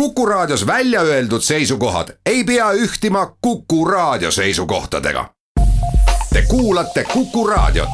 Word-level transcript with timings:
Kuku 0.00 0.26
Raadios 0.26 0.66
välja 0.66 1.00
öeldud 1.00 1.40
seisukohad 1.40 2.08
ei 2.26 2.44
pea 2.44 2.72
ühtima 2.72 3.26
Kuku 3.40 3.84
Raadio 3.84 4.30
seisukohtadega. 4.30 5.24
Te 6.32 6.42
kuulate 6.48 7.04
Kuku 7.04 7.46
Raadiot. 7.46 7.88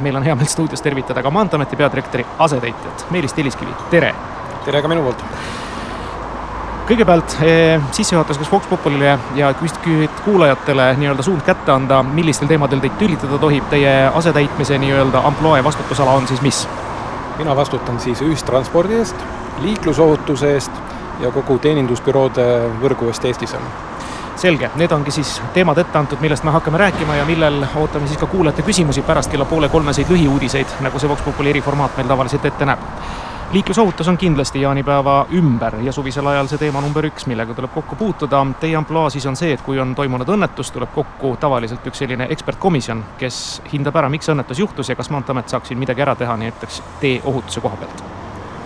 meil 0.00 0.16
on 0.16 0.22
hea 0.22 0.34
meel 0.34 0.46
stuudios 0.46 0.82
tervitada 0.82 1.22
ka 1.22 1.30
Maanteeameti 1.30 1.76
peadirektori 1.76 2.26
asetäitjat 2.38 3.06
Meelis 3.10 3.32
Telliskivi, 3.32 3.70
tere! 3.90 4.14
tere 4.64 4.82
ka 4.82 4.88
minu 4.88 5.02
poolt! 5.02 5.24
kõigepealt 6.88 7.36
eh, 7.42 7.82
sissejuhatuseks 7.90 8.52
Vox 8.52 8.66
Populile 8.70 9.18
ja 9.34 9.54
kuulajatele 10.24 10.94
nii-öelda 10.96 11.22
suund 11.22 11.42
kätte 11.42 11.72
anda, 11.72 12.02
millistel 12.02 12.48
teemadel 12.48 12.78
teid 12.80 12.94
tülitada 13.02 13.38
tohib, 13.38 13.66
teie 13.70 14.06
asetäitmise 14.14 14.78
nii-öelda 14.78 15.26
ampluaa 15.26 15.58
ja 15.58 15.64
vastutusala 15.64 16.12
on 16.12 16.28
siis 16.28 16.42
mis? 16.42 16.68
Mina 17.40 17.56
vastutan 17.56 18.00
siis 18.00 18.20
ühistranspordi 18.20 18.98
eest, 19.00 19.16
liiklusohutuse 19.64 20.50
eest 20.54 20.72
ja 21.22 21.30
kogu 21.32 21.56
teenindusbüroode 21.58 22.44
võrgu 22.82 23.08
eest 23.08 23.24
Eestis 23.24 23.54
on. 23.56 23.64
selge, 24.40 24.70
need 24.80 24.92
ongi 24.92 25.12
siis 25.12 25.30
teemad 25.54 25.78
ette 25.78 25.98
antud, 25.98 26.20
millest 26.20 26.44
me 26.44 26.52
hakkame 26.52 26.78
rääkima 26.80 27.16
ja 27.16 27.24
millel 27.28 27.64
ootame 27.76 28.08
siis 28.08 28.20
ka 28.20 28.26
kuulajate 28.26 28.62
küsimusi 28.62 29.02
pärast 29.02 29.30
kella 29.32 29.44
poole 29.44 29.68
kolmeseid 29.68 30.08
lühiuudiseid, 30.12 30.76
nagu 30.80 30.98
see 30.98 31.08
Vox 31.08 31.24
Populi 31.24 31.50
eriformaat 31.50 31.96
meil 31.96 32.08
tavaliselt 32.08 32.44
ette 32.44 32.68
näeb 32.68 32.84
liiklusohutus 33.52 34.08
on 34.08 34.18
kindlasti 34.18 34.60
jaanipäeva 34.60 35.26
ümber 35.32 35.74
ja 35.82 35.92
suvisel 35.92 36.26
ajal 36.26 36.46
see 36.46 36.58
teema 36.58 36.80
number 36.80 37.06
üks, 37.08 37.26
millega 37.26 37.54
tuleb 37.54 37.72
kokku 37.74 37.96
puutuda. 37.96 38.44
Teie 38.60 38.76
ampluaa 38.78 39.10
siis 39.10 39.26
on 39.26 39.36
see, 39.36 39.52
et 39.52 39.62
kui 39.66 39.80
on 39.82 39.94
toimunud 39.98 40.28
õnnetus, 40.30 40.70
tuleb 40.70 40.92
kokku 40.94 41.32
tavaliselt 41.40 41.86
üks 41.90 41.98
selline 41.98 42.28
ekspertkomisjon, 42.30 43.02
kes 43.18 43.40
hindab 43.72 43.98
ära, 43.98 44.10
miks 44.12 44.30
õnnetus 44.30 44.62
juhtus 44.62 44.92
ja 44.92 44.96
kas 44.96 45.10
Maanteeamet 45.10 45.50
saaks 45.50 45.72
siin 45.72 45.80
midagi 45.82 46.04
ära 46.06 46.14
teha 46.14 46.36
näiteks 46.38 46.82
tee 47.00 47.18
ohutuse 47.24 47.60
koha 47.60 47.80
pealt. 47.80 48.04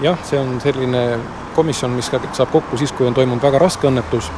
jah, 0.03 0.19
see 0.25 0.41
on 0.41 0.61
selline 0.61 1.05
komisjon, 1.57 1.97
mis 1.97 2.11
saab 2.11 2.53
kokku 2.53 2.77
siis, 2.77 2.93
kui 2.93 3.07
on 3.09 3.17
toimunud 3.17 3.43
väga 3.43 3.63
raske 3.63 3.89
õnnetus, 3.89 4.29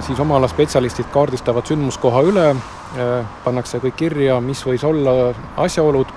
siis 0.00 0.20
oma 0.20 0.36
ala 0.36 0.48
spetsialistid 0.50 1.08
kaardistavad 1.14 1.66
sündmuskoha 1.72 2.20
üle, 2.28 2.50
pannakse 3.44 3.80
kõik 3.80 3.96
kirja, 3.96 4.40
mis 4.44 4.60
võis 4.66 4.84
olla 4.84 5.32
asjaolud 5.56 6.12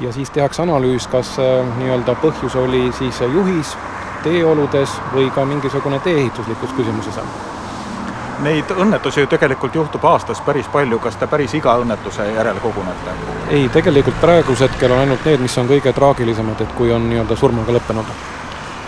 ja 0.00 0.12
siis 0.12 0.30
tehakse 0.30 0.62
analüüs, 0.62 1.06
kas 1.08 1.36
äh, 1.38 1.76
nii-öelda 1.78 2.14
põhjus 2.22 2.56
oli 2.56 2.88
siis 2.98 3.20
juhis, 3.20 3.76
teeoludes 4.24 4.96
või 5.14 5.30
ka 5.34 5.44
mingisugune 5.44 6.00
tee-ehituslikus 6.00 6.72
küsimuses. 6.76 7.20
Neid 8.40 8.72
õnnetusi 8.72 9.20
ju 9.20 9.28
tegelikult 9.28 9.74
juhtub 9.74 10.04
aastas 10.08 10.40
päris 10.40 10.68
palju, 10.72 10.98
kas 10.98 11.16
te 11.20 11.26
päris 11.28 11.54
iga 11.54 11.76
õnnetuse 11.82 12.24
järel 12.34 12.60
kogunete? 12.60 13.16
ei, 13.50 13.68
tegelikult 13.68 14.20
praegusel 14.20 14.68
hetkel 14.68 14.92
on 14.92 15.04
ainult 15.04 15.24
need, 15.28 15.40
mis 15.44 15.58
on 15.58 15.68
kõige 15.68 15.92
traagilisemad, 15.92 16.60
et 16.60 16.76
kui 16.78 16.92
on 16.92 17.08
nii-öelda 17.10 17.36
surmaga 17.36 17.76
lõppenud 17.76 18.14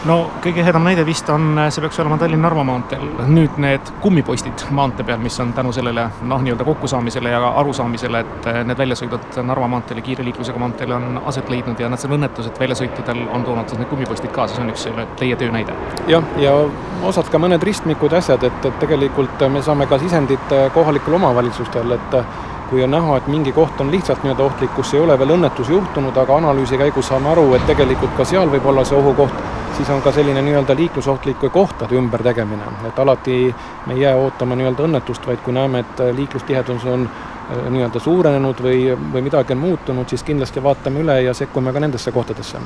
no 0.08 0.16
kõige 0.42 0.62
ehedam 0.62 0.84
näide 0.86 1.04
vist 1.06 1.28
on, 1.30 1.54
see 1.70 1.82
peaks 1.84 2.00
olema 2.02 2.18
Tallinna-Narva 2.20 2.64
maanteel. 2.66 3.04
nüüd 3.30 3.58
need 3.62 3.92
kummipostid 4.02 4.64
maantee 4.74 5.06
peal, 5.06 5.20
mis 5.22 5.38
on 5.40 5.52
tänu 5.56 5.72
sellele 5.72 6.08
noh, 6.28 6.42
nii-öelda 6.42 6.66
kokkusaamisele 6.66 7.30
ja 7.34 7.42
arusaamisele, 7.62 8.22
et 8.24 8.48
need 8.66 8.78
väljasõidud 8.78 9.40
Narva 9.46 9.68
maanteel 9.70 10.02
ja 10.02 10.06
kiire 10.08 10.26
liiklusega 10.26 10.58
maanteel 10.62 10.96
on 10.98 11.22
aset 11.30 11.50
leidnud 11.52 11.80
ja 11.80 11.90
nad 11.92 12.02
seal 12.02 12.16
õnnetused 12.18 12.58
väljasõitudel 12.60 13.26
on 13.32 13.46
toonud 13.46 13.70
siis 13.70 13.82
need 13.82 13.90
kummipostid 13.92 14.34
kaasa, 14.34 14.58
see 14.58 14.64
on 14.66 14.72
üks 14.74 14.88
teie 15.20 15.36
töö 15.38 15.52
näide. 15.54 15.76
jah, 16.10 16.26
ja 16.42 16.56
osad 17.06 17.30
ka 17.30 17.38
mõned 17.42 17.62
ristmikud 17.62 18.12
ja 18.12 18.22
asjad, 18.22 18.42
et, 18.48 18.64
et 18.66 18.80
tegelikult 18.82 19.46
me 19.52 19.62
saame 19.62 19.86
ka 19.86 19.98
sisendit 20.02 20.56
kohalikel 20.74 21.20
omavalitsustel, 21.20 21.98
et 21.98 22.18
kui 22.72 22.82
on 22.82 22.90
näha, 22.90 23.16
et 23.20 23.26
mingi 23.28 23.52
koht 23.52 23.80
on 23.84 23.90
lihtsalt 23.92 24.22
nii-öelda 24.24 24.44
ohtlik, 24.48 24.70
kus 24.74 24.94
ei 24.94 25.00
ole 25.04 25.18
veel 25.20 25.34
õnnetusi 25.34 25.74
juhtunud, 25.74 26.16
aga 26.16 26.38
analüüsi 26.40 26.78
käigus 26.80 27.10
saame 27.12 27.28
aru, 27.34 27.50
et 27.54 27.66
tegelikult 27.68 28.14
ka 28.16 28.24
seal 28.24 28.48
võib 28.50 28.64
olla 28.72 28.84
see 28.88 28.96
ohukoht, 28.96 29.42
siis 29.76 29.90
on 29.90 30.02
ka 30.02 30.12
selline 30.12 30.42
nii-öelda 30.42 30.76
liiklusohtlike 30.76 31.48
kohtade 31.48 31.96
ümbertegemine, 31.96 32.64
et 32.88 32.98
alati 32.98 33.54
me 33.86 33.94
ei 33.94 34.00
jää 34.00 34.16
ootama 34.16 34.56
nii-öelda 34.56 34.86
õnnetust, 34.88 35.26
vaid 35.26 35.44
kui 35.44 35.54
näeme, 35.54 35.84
et 35.84 36.02
liiklustihedus 36.16 36.86
on 36.86 37.06
äh, 37.08 37.68
nii-öelda 37.70 38.00
suurenenud 38.00 38.62
või, 38.62 38.88
või 39.12 39.22
midagi 39.28 39.56
on 39.56 39.62
muutunud, 39.64 40.08
siis 40.08 40.22
kindlasti 40.22 40.62
vaatame 40.62 41.04
üle 41.04 41.22
ja 41.22 41.34
sekkume 41.34 41.72
ka 41.72 41.80
nendesse 41.80 42.12
kohtadesse 42.12 42.60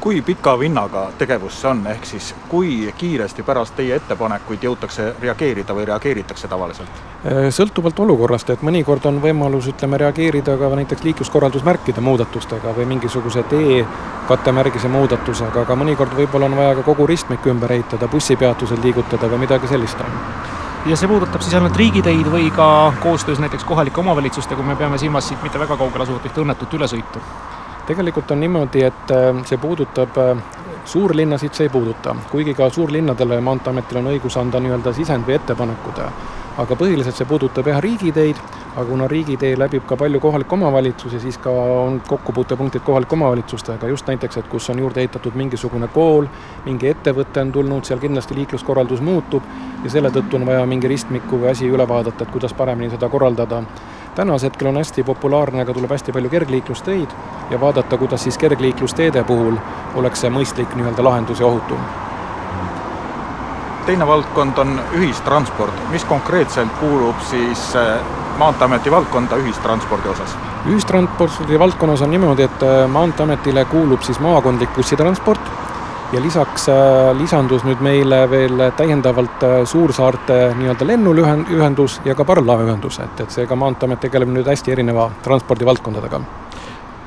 kui 0.00 0.22
pika 0.22 0.58
vinnaga 0.58 1.10
tegevus 1.18 1.60
see 1.60 1.68
on, 1.70 1.80
ehk 1.86 2.06
siis 2.08 2.30
kui 2.48 2.92
kiiresti 2.98 3.42
pärast 3.44 3.74
teie 3.76 3.98
ettepanekuid 4.00 4.62
jõutakse 4.64 5.10
reageerida 5.20 5.76
või 5.76 5.84
reageeritakse 5.90 6.48
tavaliselt? 6.48 7.02
Äh, 7.20 7.50
sõltuvalt 7.52 8.00
olukorrast, 8.00 8.50
et 8.50 8.64
mõnikord 8.64 9.04
on 9.10 9.20
võimalus, 9.20 9.68
ütleme, 9.74 10.00
reageerida 10.00 10.56
ka 10.56 10.70
näiteks 10.80 11.04
liikluskorraldusmärkide 11.04 12.00
muudatustega 12.00 12.72
või 12.78 12.88
mingisuguse 12.94 13.44
tee 13.52 13.84
kattemärgise 14.28 14.88
muudatusega, 14.88 15.66
aga 15.66 15.76
mõnikord 15.76 16.16
võib-olla 16.16 16.48
on 16.48 16.56
vaja 16.56 16.74
ka 16.80 16.86
kogu 16.88 17.06
ristmik 17.10 17.46
ümber 17.52 17.76
ehitada, 17.76 18.08
bussipeatused 18.08 18.80
liigutada 18.84 19.28
või 19.28 19.44
midagi 19.44 19.68
sellist 19.68 20.00
on. 20.00 20.20
Ja 20.88 20.96
see 20.96 21.08
puudutab 21.08 21.44
siis 21.44 21.54
ainult 21.58 21.76
riigiteid 21.76 22.28
või 22.32 22.48
ka 22.56 22.92
koostöös 23.02 23.40
näiteks 23.42 23.68
kohalike 23.68 24.00
omavalitsustega, 24.00 24.56
kui 24.56 24.72
me 24.72 24.80
peame 24.80 24.98
silmas 24.98 25.28
siit 25.28 25.42
mitte 25.44 25.60
väga 25.60 25.76
kaugel 25.76 26.06
asuvat 26.06 26.30
ühte 26.30 26.40
õnnetut 26.40 26.78
ülesõitu 26.80 27.20
tegelikult 27.86 28.30
on 28.30 28.40
niimoodi, 28.40 28.84
et 28.88 29.14
äh, 29.14 29.44
see 29.48 29.58
puudutab 29.58 30.18
äh, 30.18 30.42
suurlinnasid 30.84 31.54
see 31.54 31.64
ei 31.68 31.72
puuduta, 31.72 32.16
kuigi 32.30 32.54
ka 32.54 32.70
suurlinnadele 32.70 33.40
Maanteeametil 33.40 34.00
on 34.00 34.12
õigus 34.14 34.36
anda 34.40 34.60
nii-öelda 34.60 34.92
sisend 34.96 35.26
või 35.28 35.36
ettepanekud, 35.36 36.00
aga 36.58 36.76
põhiliselt 36.76 37.16
see 37.16 37.28
puudutab 37.28 37.68
jah, 37.70 37.80
riigiteid, 37.84 38.40
aga 38.70 38.84
kuna 38.88 39.06
riigitee 39.10 39.52
läbib 39.58 39.86
ka 39.86 39.96
palju 40.00 40.20
kohalikke 40.20 40.56
omavalitsusi, 40.56 41.20
siis 41.20 41.38
ka 41.38 41.50
on 41.50 42.00
kokkupuutepunktid 42.08 42.84
kohalike 42.86 43.16
omavalitsustega, 43.18 43.92
just 43.92 44.08
näiteks, 44.08 44.40
et 44.40 44.50
kus 44.50 44.70
on 44.70 44.82
juurde 44.82 45.04
ehitatud 45.04 45.36
mingisugune 45.38 45.88
kool, 45.94 46.26
mingi 46.64 46.90
ettevõte 46.90 47.44
on 47.44 47.52
tulnud, 47.52 47.84
seal 47.84 48.02
kindlasti 48.02 48.38
liikluskorraldus 48.40 49.04
muutub 49.04 49.46
ja 49.84 49.90
selle 49.90 50.12
tõttu 50.14 50.40
on 50.40 50.46
vaja 50.48 50.66
mingi 50.66 50.90
ristmiku 50.90 51.42
või 51.44 51.52
asi 51.54 51.70
üle 51.70 51.88
vaadata, 51.88 52.24
et 52.24 52.34
kuidas 52.34 52.54
paremini 52.56 52.90
seda 52.90 53.08
korraldada 53.08 53.62
tänasel 54.14 54.50
hetkel 54.50 54.68
on 54.68 54.76
hästi 54.76 55.04
populaarne, 55.04 55.62
aga 55.62 55.74
tuleb 55.74 55.90
hästi 55.90 56.12
palju 56.12 56.30
kergliiklusteid 56.30 57.10
ja 57.50 57.60
vaadata, 57.60 57.98
kuidas 57.98 58.22
siis 58.22 58.38
kergliiklusteede 58.38 59.24
puhul 59.24 59.56
oleks 59.94 60.24
see 60.24 60.30
mõistlik 60.30 60.74
nii-öelda 60.74 61.04
lahendus 61.04 61.40
ja 61.40 61.46
ohutum. 61.46 61.78
teine 63.86 64.06
valdkond 64.06 64.58
on 64.58 64.80
ühistransport, 64.94 65.74
mis 65.90 66.04
konkreetselt 66.04 66.72
kuulub 66.80 67.16
siis 67.30 67.76
äh, 67.76 68.00
Maanteeameti 68.38 68.90
valdkonda 68.90 69.36
ühistranspordi 69.36 70.08
osas? 70.08 70.36
ühistranspordi 70.66 71.58
valdkonnas 71.58 72.02
on 72.02 72.10
niimoodi, 72.10 72.42
et 72.42 72.62
äh, 72.62 72.88
Maanteeametile 72.88 73.64
kuulub 73.64 74.02
siis 74.02 74.20
maakondlik 74.20 74.74
bussitransport 74.74 75.59
ja 76.12 76.20
lisaks 76.22 76.68
äh, 76.68 77.12
lisandus 77.18 77.62
nüüd 77.66 77.82
meile 77.84 78.24
veel 78.30 78.64
täiendavalt 78.76 79.44
äh, 79.46 79.56
suursaarte 79.68 80.38
nii-öelda 80.58 80.86
lennulühendus 80.88 82.00
ja 82.04 82.16
ka 82.18 82.26
parvlaevaühendus, 82.26 82.98
et, 83.04 83.24
et 83.24 83.38
seega 83.38 83.56
Maanteeamet 83.56 84.02
tegeleb 84.08 84.32
nüüd 84.34 84.50
hästi 84.50 84.74
erineva 84.74 85.10
transpordivaldkondadega. 85.22 86.20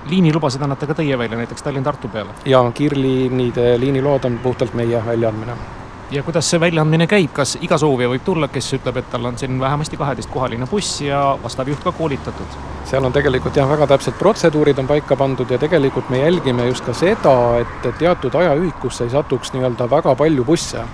liinilubasid 0.09 0.61
annate 0.61 0.87
ka 0.87 0.93
teie 0.93 1.17
välja, 1.17 1.37
näiteks 1.37 1.63
Tallinn-Tartu 1.63 2.11
peale? 2.15 2.35
jaa, 2.45 2.65
kiirliinide 2.71 3.79
liiniload 3.79 4.31
on 4.31 4.39
puhtalt 4.43 4.73
meie 4.73 5.03
väljaandmine 5.05 5.82
ja 6.13 6.23
kuidas 6.23 6.49
see 6.49 6.59
väljaandmine 6.61 7.07
käib, 7.09 7.31
kas 7.33 7.55
iga 7.65 7.77
soovija 7.81 8.09
võib 8.11 8.23
tulla, 8.25 8.47
kes 8.51 8.67
ütleb, 8.77 8.99
et 9.01 9.07
tal 9.09 9.25
on 9.25 9.37
siin 9.39 9.57
vähemasti 9.59 9.97
kaheteistkohaline 9.97 10.67
buss 10.69 11.01
ja 11.01 11.21
vastav 11.43 11.69
juht 11.71 11.83
ka 11.83 11.91
koolitatud? 11.97 12.57
seal 12.85 13.05
on 13.07 13.15
tegelikult 13.15 13.55
jah, 13.57 13.69
väga 13.69 13.87
täpsed 13.89 14.19
protseduurid 14.19 14.77
on 14.83 14.89
paika 14.89 15.15
pandud 15.17 15.49
ja 15.49 15.57
tegelikult 15.57 16.11
me 16.13 16.19
jälgime 16.19 16.67
just 16.67 16.85
ka 16.85 16.93
seda, 16.93 17.33
et 17.63 17.89
teatud 17.97 18.35
ajaühikusse 18.35 19.07
ei 19.07 19.13
satuks 19.15 19.53
nii-öelda 19.55 19.89
väga 19.89 20.15
palju 20.19 20.45
busse. 20.45 20.85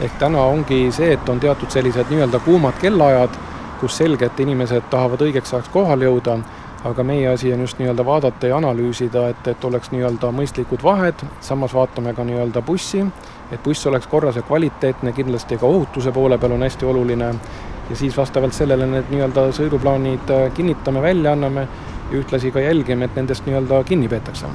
ehk 0.00 0.18
täna 0.18 0.44
ongi 0.46 0.92
see, 0.92 1.12
et 1.12 1.28
on 1.28 1.40
teatud 1.40 1.70
sellised 1.70 2.12
nii-öelda 2.12 2.38
kuumad 2.38 2.78
kellaajad, 2.80 3.34
kus 3.80 3.96
selge, 3.96 4.26
et 4.26 4.40
inimesed 4.40 4.86
tahavad 4.90 5.26
õigeks 5.26 5.54
ajaks 5.54 5.74
kohale 5.74 6.04
jõuda 6.04 6.38
aga 6.84 7.02
meie 7.02 7.26
asi 7.28 7.52
on 7.52 7.60
just 7.60 7.78
nii-öelda 7.78 8.04
vaadata 8.06 8.46
ja 8.46 8.56
analüüsida, 8.56 9.28
et, 9.32 9.48
et 9.50 9.64
oleks 9.64 9.90
nii-öelda 9.90 10.30
mõistlikud 10.34 10.82
vahed, 10.82 11.24
samas 11.40 11.74
vaatame 11.74 12.14
ka 12.14 12.24
nii-öelda 12.24 12.62
bussi, 12.62 13.02
et 13.52 13.62
buss 13.64 13.86
oleks 13.86 14.06
korras 14.06 14.36
ja 14.36 14.42
kvaliteetne, 14.42 15.12
kindlasti 15.12 15.58
ka 15.58 15.66
ohutuse 15.66 16.12
poole 16.12 16.38
peal 16.38 16.52
on 16.52 16.62
hästi 16.62 16.86
oluline, 16.86 17.30
ja 17.90 17.96
siis 17.96 18.16
vastavalt 18.16 18.52
sellele 18.52 18.86
need 18.86 19.12
nii-öelda 19.12 19.48
sõiduplaanid 19.56 20.34
äh, 20.34 20.50
kinnitame, 20.54 21.02
välja 21.02 21.32
anname 21.32 21.68
ja 22.10 22.18
ühtlasi 22.18 22.52
ka 22.52 22.60
jälgime, 22.60 23.08
et 23.08 23.16
nendest 23.16 23.46
nii-öelda 23.46 23.84
kinni 23.88 24.08
peetakse 24.08 24.50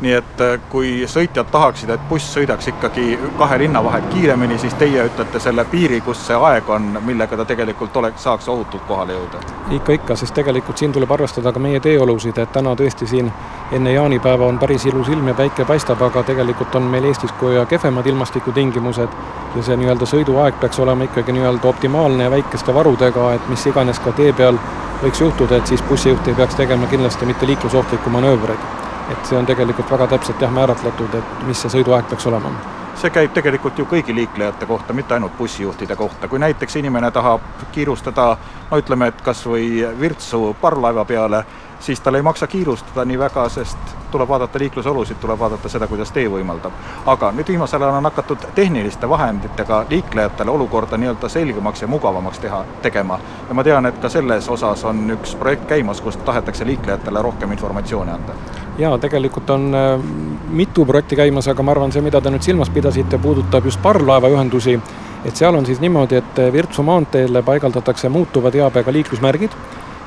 nii 0.00 0.12
et 0.12 0.40
äh, 0.40 0.56
kui 0.70 1.06
sõitjad 1.10 1.48
tahaksid, 1.52 1.90
et 1.94 2.08
buss 2.08 2.34
sõidaks 2.34 2.68
ikkagi 2.72 3.18
kahe 3.38 3.58
linna 3.62 3.82
vahet 3.84 4.06
kiiremini, 4.12 4.58
siis 4.58 4.74
teie 4.80 5.04
ütlete 5.06 5.40
selle 5.40 5.64
piiri, 5.70 6.00
kus 6.04 6.26
see 6.26 6.36
aeg 6.36 6.68
on, 6.70 6.98
millega 7.06 7.36
ta 7.38 7.46
tegelikult 7.48 7.96
oleks, 7.96 8.22
saaks 8.26 8.48
ohutult 8.48 8.86
kohale 8.88 9.14
jõuda? 9.14 9.42
ikka, 9.78 9.98
ikka, 10.00 10.16
sest 10.18 10.34
tegelikult 10.34 10.78
siin 10.78 10.92
tuleb 10.92 11.10
arvestada 11.14 11.52
ka 11.52 11.62
meie 11.62 11.80
teeolusid, 11.80 12.38
et 12.42 12.52
täna 12.52 12.74
tõesti 12.78 13.08
siin 13.08 13.30
enne 13.72 13.94
jaanipäeva 13.94 14.46
on 14.46 14.58
päris 14.58 14.86
ilus 14.90 15.08
ilm 15.08 15.28
ja 15.30 15.34
päike 15.38 15.64
paistab, 15.64 16.02
aga 16.02 16.22
tegelikult 16.26 16.74
on 16.74 16.90
meil 16.90 17.08
Eestis 17.08 17.32
ka 17.40 17.64
kehvemad 17.70 18.06
ilmastikutingimused 18.06 19.18
ja 19.56 19.62
see 19.62 19.76
nii-öelda 19.80 20.08
sõiduaeg 20.10 20.60
peaks 20.60 20.78
olema 20.82 21.06
ikkagi 21.08 21.32
nii-öelda 21.36 21.68
optimaalne 21.70 22.26
ja 22.26 22.30
väikeste 22.34 22.74
varudega, 22.74 23.32
et 23.38 23.48
mis 23.48 23.66
iganes 23.70 24.02
ka 24.02 24.12
tee 24.12 24.32
peal 24.32 24.58
võiks 25.02 25.20
juhtuda, 25.20 25.58
et 25.58 25.70
siis 25.70 25.82
bussijuht 25.88 26.28
ei 26.28 26.38
peaks 26.38 26.58
tegema 26.58 26.90
kindlasti 26.90 27.26
mitte 27.26 27.46
liiklusohtlikku 27.46 28.10
manöövreid 28.10 28.83
et 29.10 29.26
see 29.26 29.36
on 29.38 29.46
tegelikult 29.46 29.90
väga 29.90 30.06
täpselt 30.14 30.40
jah, 30.40 30.52
määratletud, 30.52 31.14
et 31.18 31.44
mis 31.48 31.60
see 31.60 31.72
sõiduaeg 31.78 32.08
peaks 32.08 32.26
olema. 32.30 32.52
See 32.94 33.10
käib 33.10 33.32
tegelikult 33.34 33.78
ju 33.78 33.84
kõigi 33.90 34.14
liiklejate 34.14 34.66
kohta, 34.70 34.94
mitte 34.94 35.16
ainult 35.16 35.34
bussijuhtide 35.38 35.96
kohta, 35.98 36.28
kui 36.28 36.38
näiteks 36.38 36.76
inimene 36.78 37.10
tahab 37.10 37.42
kiirustada 37.74 38.26
no 38.70 38.78
ütleme, 38.78 39.10
et 39.10 39.22
kas 39.26 39.42
või 39.46 39.82
Virtsu 40.00 40.54
parvlaeva 40.60 41.04
peale, 41.04 41.44
siis 41.80 42.00
tal 42.00 42.14
ei 42.14 42.22
maksa 42.22 42.46
kiirustada 42.46 43.04
nii 43.04 43.18
väga, 43.18 43.48
sest 43.48 43.78
tuleb 44.10 44.28
vaadata 44.28 44.58
liiklusolusid, 44.58 45.16
tuleb 45.20 45.38
vaadata 45.38 45.68
seda, 45.68 45.86
kuidas 45.86 46.12
tee 46.12 46.28
võimaldab. 46.30 46.72
aga 47.06 47.32
nüüd 47.34 47.48
viimasel 47.48 47.82
ajal 47.82 47.98
on 47.98 48.08
hakatud 48.08 48.46
tehniliste 48.54 49.08
vahenditega 49.08 49.84
liiklejatele 49.90 50.50
olukorda 50.50 50.96
nii-öelda 50.96 51.28
selgemaks 51.28 51.82
ja 51.82 51.88
mugavamaks 51.88 52.38
teha, 52.38 52.64
tegema. 52.82 53.18
ja 53.48 53.54
ma 53.54 53.64
tean, 53.64 53.86
et 53.86 53.98
ka 53.98 54.08
selles 54.08 54.48
osas 54.48 54.84
on 54.84 55.10
üks 55.16 55.34
projekt 55.34 55.66
käimas, 55.68 56.00
kus 56.00 56.16
tahetakse 56.16 56.66
liiklejatele 56.66 57.22
rohkem 57.22 57.52
informatsiooni 57.52 58.10
anda. 58.10 58.32
jaa, 58.78 58.98
tegelikult 58.98 59.50
on 59.50 59.74
äh, 59.74 60.00
mitu 60.48 60.86
projekti 60.86 61.16
käimas, 61.16 61.48
aga 61.48 61.62
ma 61.62 61.74
arvan, 61.74 61.92
see, 61.92 62.02
mida 62.02 62.20
te 62.20 62.30
nüüd 62.30 62.42
silmas 62.42 62.70
pidasite, 62.70 63.18
puudutab 63.18 63.64
just 63.64 63.82
parvlaevaühendusi, 63.82 64.78
et 65.24 65.36
seal 65.36 65.54
on 65.54 65.66
siis 65.66 65.80
niimoodi, 65.80 66.22
et 66.22 66.44
Virtsu 66.52 66.82
maanteele 66.82 67.42
paigaldatakse 67.42 68.08
muutuva 68.08 68.50
teabega 68.54 68.92
liiklusmärgid 68.92 69.58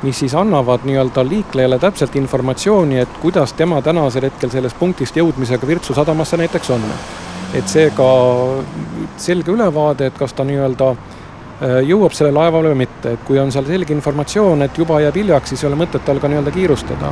mis 0.03 0.19
siis 0.19 0.35
annavad 0.35 0.85
nii-öelda 0.85 1.23
liiklejale 1.29 1.79
täpselt 1.79 2.15
informatsiooni, 2.15 2.99
et 2.99 3.17
kuidas 3.21 3.53
tema 3.53 3.81
tänasel 3.81 4.29
hetkel 4.29 4.51
sellest 4.53 4.77
punktist 4.79 5.17
jõudmisega 5.17 5.67
Virtsu 5.67 5.93
sadamasse 5.93 6.37
näiteks 6.37 6.69
on. 6.69 6.83
et 7.53 7.67
seega 7.67 8.05
selge 9.17 9.51
ülevaade, 9.51 10.05
et 10.07 10.17
kas 10.19 10.33
ta 10.35 10.43
nii-öelda 10.43 10.89
äh, 10.91 11.79
jõuab 11.87 12.13
selle 12.13 12.31
laevale 12.35 12.73
või 12.73 12.83
mitte, 12.83 13.15
et 13.15 13.23
kui 13.25 13.39
on 13.39 13.51
seal 13.51 13.65
selge 13.65 13.93
informatsioon, 13.95 14.61
et 14.61 14.77
juba 14.77 14.99
jääb 15.01 15.15
hiljaks, 15.15 15.49
siis 15.49 15.63
ei 15.63 15.69
ole 15.71 15.79
mõtet 15.79 16.05
tal 16.05 16.19
ka 16.19 16.27
nii-öelda 16.27 16.51
kiirustada. 16.51 17.11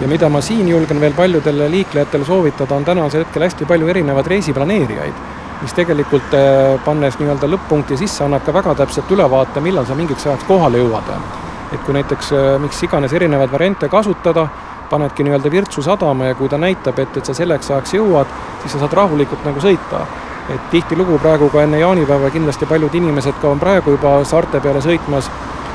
ja 0.00 0.08
mida 0.08 0.28
ma 0.28 0.40
siin 0.40 0.68
julgen 0.68 1.00
veel 1.00 1.12
paljudele 1.12 1.70
liiklejatele 1.70 2.24
soovitada, 2.24 2.74
on 2.74 2.84
tänasel 2.84 3.24
hetkel 3.24 3.42
hästi 3.42 3.64
palju 3.64 3.88
erinevaid 3.88 4.26
reisiplaneerijaid, 4.26 5.14
mis 5.62 5.72
tegelikult 5.72 6.34
äh, 6.34 6.76
pannes 6.84 7.18
nii-öelda 7.18 7.46
lõpp-punkti 7.46 7.96
sisse, 7.96 8.24
annab 8.24 8.44
ka 8.44 8.52
väga 8.52 8.74
täpselt 8.74 9.10
ülevaate, 9.10 9.60
millal 9.60 9.86
sa 9.86 9.94
mingiks 9.94 10.26
ajaks 10.26 10.44
kohale 10.44 10.84
jõuad 10.84 11.46
et 11.72 11.80
kui 11.84 11.94
näiteks 11.96 12.32
äh, 12.32 12.48
miks 12.62 12.82
iganes 12.82 13.12
erinevaid 13.12 13.52
variante 13.52 13.88
kasutada, 13.88 14.48
panedki 14.90 15.24
nii-öelda 15.24 15.50
Virtsu 15.50 15.82
sadama 15.82 16.30
ja 16.30 16.34
kui 16.34 16.48
ta 16.48 16.58
näitab, 16.58 16.98
et, 16.98 17.16
et 17.16 17.26
sa 17.26 17.34
selleks 17.36 17.70
ajaks 17.70 17.94
jõuad, 17.98 18.30
siis 18.62 18.72
sa 18.72 18.80
saad 18.84 18.96
rahulikult 18.96 19.44
nagu 19.44 19.60
sõita. 19.60 20.06
et 20.48 20.70
tihtilugu 20.70 21.18
praegu 21.18 21.50
ka 21.52 21.62
enne 21.62 21.78
jaanipäeva 21.78 22.30
kindlasti 22.32 22.66
paljud 22.66 22.94
inimesed 22.94 23.34
ka 23.40 23.48
on 23.48 23.58
praegu 23.60 23.90
juba 23.90 24.14
saarte 24.24 24.60
peale 24.64 24.80
sõitmas, 24.80 25.28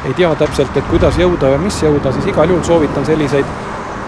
ei 0.05 0.13
tea 0.13 0.31
täpselt, 0.35 0.77
et 0.77 0.89
kuidas 0.89 1.17
jõuda 1.17 1.51
ja 1.53 1.57
mis 1.61 1.77
jõuda, 1.83 2.11
siis 2.11 2.25
igal 2.25 2.49
juhul 2.49 2.63
soovitan 2.63 3.05
selliseid 3.05 3.45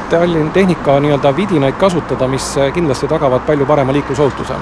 Tallinna 0.10 0.52
tehnika 0.54 1.00
nii-öelda 1.00 1.36
vidinaid 1.36 1.78
kasutada, 1.78 2.28
mis 2.28 2.56
kindlasti 2.74 3.08
tagavad 3.08 3.46
palju 3.46 3.66
parema 3.66 3.94
liiklusohutuse 3.94 4.58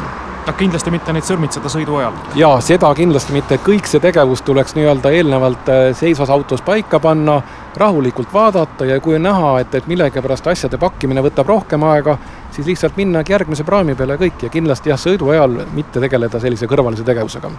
noh, 0.47 0.55
kindlasti 0.57 0.91
mitte 0.93 1.13
neid 1.15 1.25
sõrmitseda 1.27 1.71
sõidu 1.71 1.97
ajal. 1.99 2.15
jaa, 2.39 2.57
seda 2.63 2.91
kindlasti 2.97 3.35
mitte, 3.35 3.57
kõik 3.63 3.87
see 3.89 4.01
tegevus 4.03 4.43
tuleks 4.45 4.75
nii-öelda 4.77 5.11
eelnevalt 5.15 5.69
äh, 5.71 5.83
seisvas 5.97 6.31
autos 6.33 6.61
paika 6.65 6.99
panna, 7.03 7.41
rahulikult 7.77 8.33
vaadata 8.33 8.85
ja 8.85 8.99
kui 9.03 9.17
on 9.17 9.25
näha, 9.27 9.53
et, 9.63 9.75
et 9.75 9.87
millegipärast 9.89 10.47
asjade 10.51 10.79
pakkimine 10.81 11.23
võtab 11.25 11.49
rohkem 11.49 11.83
aega, 11.89 12.17
siis 12.51 12.67
lihtsalt 12.67 12.97
minnagi 12.99 13.33
järgmise 13.33 13.63
praami 13.67 13.95
peale 13.95 14.17
ja 14.17 14.23
kõik 14.25 14.47
ja 14.47 14.53
kindlasti 14.53 14.93
jah, 14.93 14.99
sõidu 14.99 15.31
ajal 15.33 15.63
mitte 15.73 16.03
tegeleda 16.03 16.41
sellise 16.43 16.69
kõrvalise 16.69 17.05
tegevusega. 17.07 17.51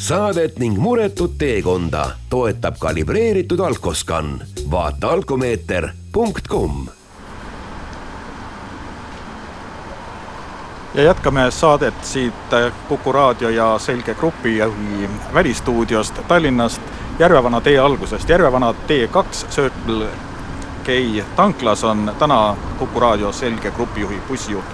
saadet 0.00 0.58
ning 0.58 0.78
muretut 0.78 1.36
teekonda 1.38 2.06
toetab 2.30 2.78
kalibreeritud 2.80 3.60
alkoskann. 3.60 4.40
vaata 4.70 5.12
alkomeeter.com 5.18 6.99
ja 10.94 11.02
jätkame 11.02 11.50
saadet 11.50 11.94
siit 12.02 12.34
Kuku 12.88 13.12
raadio 13.12 13.48
ja 13.48 13.78
Selge 13.78 14.14
Grupi 14.14 14.58
välistuudiost 15.34 16.20
Tallinnast. 16.28 16.82
Järvevana 17.18 17.60
tee 17.60 17.78
algusest. 17.78 18.28
Järvevana 18.28 18.74
tee 18.86 19.08
kaks 19.08 19.46
Circle 19.50 20.06
K 20.84 20.88
tanklas 21.36 21.84
on 21.84 22.12
täna 22.18 22.56
Kuku 22.78 23.00
raadio 23.00 23.32
Selge 23.32 23.70
Grupi 23.70 24.00
juhi 24.00 24.22
bussijuht. 24.28 24.64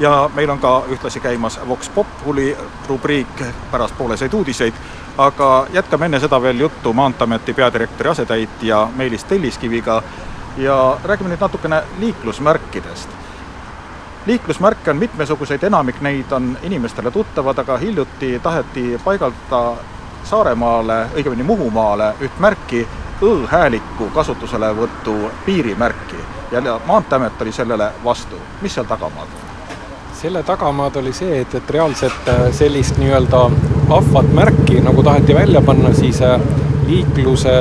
ja 0.00 0.30
meil 0.34 0.50
on 0.50 0.58
ka 0.58 0.82
ühtlasi 0.90 1.20
käimas 1.20 1.60
Vox 1.68 1.90
Populi 1.94 2.56
rubriik. 2.88 3.42
Pärastpooleseid 3.70 4.32
uudiseid, 4.32 4.74
aga 5.18 5.66
jätkame 5.72 6.04
enne 6.04 6.20
seda 6.20 6.42
veel 6.42 6.60
juttu 6.60 6.92
Maanteeameti 6.92 7.54
peadirektori 7.54 8.10
asetäitja 8.10 8.88
Meelis 8.96 9.24
Telliskiviga. 9.24 10.02
Ja 10.56 10.96
räägime 11.04 11.28
nüüd 11.28 11.40
natukene 11.40 11.82
liiklusmärkidest 11.98 13.23
liiklusmärke 14.26 14.90
on 14.90 14.96
mitmesuguseid, 14.96 15.62
enamik 15.62 16.00
neid 16.00 16.32
on 16.32 16.58
inimestele 16.62 17.10
tuttavad, 17.10 17.58
aga 17.58 17.76
hiljuti 17.76 18.38
taheti 18.42 19.00
paigaldada 19.04 19.76
Saaremaale, 20.24 21.06
õigemini 21.14 21.44
Muhumaale 21.44 22.14
üht 22.24 22.38
märki, 22.40 22.86
õõhääliku 23.22 24.08
kasutuselevõtu 24.14 25.30
piirimärki 25.44 26.16
ja 26.52 26.62
Maanteeamet 26.86 27.42
oli 27.42 27.52
sellele 27.52 27.90
vastu. 28.04 28.36
mis 28.62 28.74
seal 28.74 28.86
tagamaad 28.86 29.28
on? 29.28 29.44
selle 30.12 30.42
tagamaad 30.42 30.96
oli 30.96 31.12
see, 31.12 31.40
et, 31.40 31.54
et 31.54 31.70
reaalselt 31.70 32.28
äh, 32.28 32.46
sellist 32.52 32.98
nii-öelda 32.98 33.50
vahvat 33.88 34.32
märki, 34.32 34.80
nagu 34.80 35.02
taheti 35.02 35.34
välja 35.34 35.60
panna, 35.60 35.92
siis 35.94 36.22
äh, 36.22 36.40
liikluse 36.86 37.52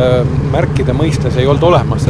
märkide 0.52 0.94
mõistes 0.96 1.38
ei 1.38 1.48
olnud 1.48 1.64
olemas 1.64 2.08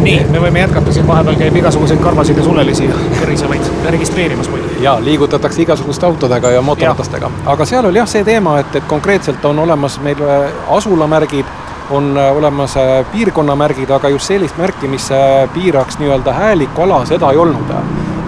nii, 0.00 0.26
me 0.30 0.40
võime 0.40 0.62
jätkata, 0.62 0.92
siin 0.92 1.06
vahepeal 1.06 1.36
käib 1.40 1.56
igasuguseid 1.56 2.00
karvasid 2.02 2.38
ja 2.38 2.44
sulelisi 2.44 2.88
kõrisevaid 3.18 3.68
registreerimas 3.94 4.50
muidugi. 4.50 4.82
jaa, 4.84 4.96
liigutatakse 5.04 5.62
igasuguste 5.62 6.06
autodega 6.06 6.50
ja 6.50 6.62
mootorratastega. 6.62 7.30
aga 7.54 7.66
seal 7.68 7.86
oli 7.90 8.00
jah 8.00 8.08
see 8.08 8.24
teema, 8.24 8.58
et, 8.60 8.76
et 8.76 8.88
konkreetselt 8.88 9.44
on 9.44 9.58
olemas 9.58 9.98
meil 10.00 10.22
äh, 10.26 10.52
asulamärgid, 10.76 11.46
on 11.90 12.12
äh, 12.18 12.36
olemas 12.36 12.76
äh, 12.76 12.92
piirkonnamärgid, 13.12 13.90
aga 13.90 14.08
just 14.08 14.30
sellist 14.30 14.58
märki, 14.58 14.88
mis 14.88 15.08
piiraks 15.54 15.98
nii-öelda 15.98 16.32
häälikku 16.32 16.82
ala, 16.82 17.04
seda 17.06 17.30
ei 17.30 17.36
olnud. 17.36 17.74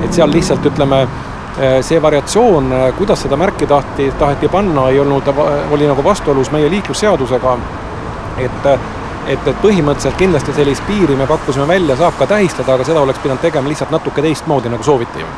et 0.05 0.13
seal 0.13 0.31
lihtsalt 0.31 0.67
ütleme, 0.67 1.07
see 1.87 2.01
variatsioon, 2.03 2.73
kuidas 2.99 3.23
seda 3.23 3.37
märki 3.41 3.67
tahti, 3.67 4.11
taheti 4.19 4.49
panna, 4.49 4.89
ei 4.91 4.99
olnud, 5.01 5.31
oli 5.71 5.87
nagu 5.87 6.05
vastuolus 6.05 6.51
meie 6.51 6.71
liiklusseadusega, 6.71 7.57
et 8.43 8.69
et, 9.27 9.47
et 9.47 9.61
põhimõtteliselt 9.63 10.17
kindlasti 10.21 10.55
sellist 10.57 10.87
piiri 10.89 11.17
me 11.17 11.27
pakkusime 11.27 11.69
välja, 11.69 11.97
saab 11.97 12.17
ka 12.19 12.29
tähistada, 12.31 12.75
aga 12.75 12.87
seda 12.87 13.03
oleks 13.05 13.23
pidanud 13.23 13.43
tegema 13.45 13.69
lihtsalt 13.69 13.93
natuke 13.95 14.23
teistmoodi, 14.23 14.73
nagu 14.73 14.87
sooviti 14.87 15.29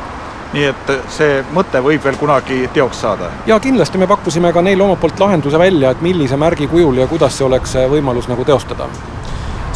nii 0.53 0.63
et 0.63 0.91
see 1.11 1.41
mõte 1.51 1.81
võib 1.83 2.03
veel 2.03 2.15
kunagi 2.19 2.61
teoks 2.73 3.01
saada? 3.03 3.31
jaa, 3.49 3.59
kindlasti 3.59 3.99
me 3.99 4.07
pakkusime 4.07 4.53
ka 4.55 4.63
neile 4.63 4.85
omalt 4.85 5.01
poolt 5.03 5.19
lahenduse 5.19 5.59
välja, 5.59 5.91
et 5.91 6.01
millise 6.01 6.39
märgi 6.39 6.69
kujul 6.71 7.03
ja 7.03 7.07
kuidas 7.07 7.37
see 7.37 7.47
oleks 7.47 7.75
võimalus 7.91 8.29
nagu 8.31 8.45
teostada 8.47 8.87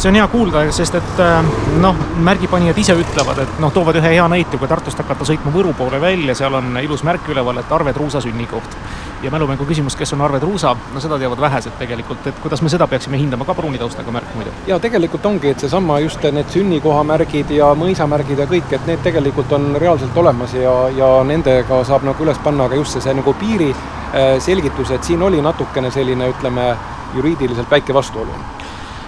see 0.02 0.08
on 0.08 0.16
hea 0.18 0.28
kuulda, 0.28 0.64
sest 0.74 0.96
et 0.98 1.20
äh, 1.22 1.50
noh, 1.78 1.98
märgipanijad 2.26 2.78
ise 2.82 2.94
ütlevad, 2.98 3.38
et 3.44 3.58
noh, 3.62 3.70
toovad 3.70 4.00
ühe 4.00 4.10
hea 4.16 4.24
näite, 4.32 4.58
kui 4.58 4.66
Tartust 4.66 4.98
hakata 4.98 5.26
sõitma 5.28 5.52
Võru 5.54 5.74
poole 5.78 6.00
välja, 6.02 6.34
seal 6.34 6.56
on 6.58 6.74
ilus 6.82 7.04
märk 7.06 7.28
üleval, 7.30 7.60
et 7.60 7.70
Arve 7.70 7.92
Truusa 7.94 8.20
sünnikoht. 8.20 8.76
ja 9.22 9.30
mälumängu 9.30 9.62
küsimus, 9.64 9.94
kes 9.94 10.12
on 10.12 10.24
Arve 10.26 10.40
Truusa, 10.42 10.72
no 10.94 11.00
seda 11.00 11.18
teavad 11.18 11.40
vähesed 11.40 11.76
tegelikult, 11.78 12.26
et 12.26 12.40
kuidas 12.42 12.62
me 12.62 12.72
seda 12.72 12.88
peaksime 12.90 13.20
hindama, 13.20 13.44
ka 13.46 13.54
pruuni 13.54 13.78
taustaga 13.78 14.10
märk 14.10 14.34
muidu. 14.34 14.50
ja 14.66 14.78
tegelikult 14.82 15.26
ongi, 15.26 15.52
et 15.54 15.62
seesama 15.62 16.00
just 16.02 16.22
need 16.22 16.50
sünnikohamärgid 16.50 17.52
ja 17.54 17.70
mõisamärgid 17.78 18.42
ja 18.42 18.46
kõik, 18.50 18.72
et 18.72 18.86
need 18.90 19.04
tegelikult 19.06 19.52
on 19.52 19.76
reaalselt 19.78 20.18
olemas 20.18 20.56
ja, 20.58 20.72
ja 20.96 21.12
nendega 21.22 21.84
saab 21.84 22.02
nagu 22.08 22.26
üles 22.26 22.42
panna 22.42 22.66
ka 22.68 22.80
just 22.80 22.98
see, 22.98 23.04
see 23.06 23.14
nagu 23.14 23.36
piiri 23.38 23.70
äh, 23.70 24.34
selgitus, 24.42 24.90
et 24.90 25.06
siin 25.06 25.22
oli 25.22 25.38
natukene 25.42 25.94
selline, 25.94 26.32
ütleme, 26.34 26.72
juriidiliselt 27.14 27.70
väike 27.70 27.94
vastuolu 27.94 28.34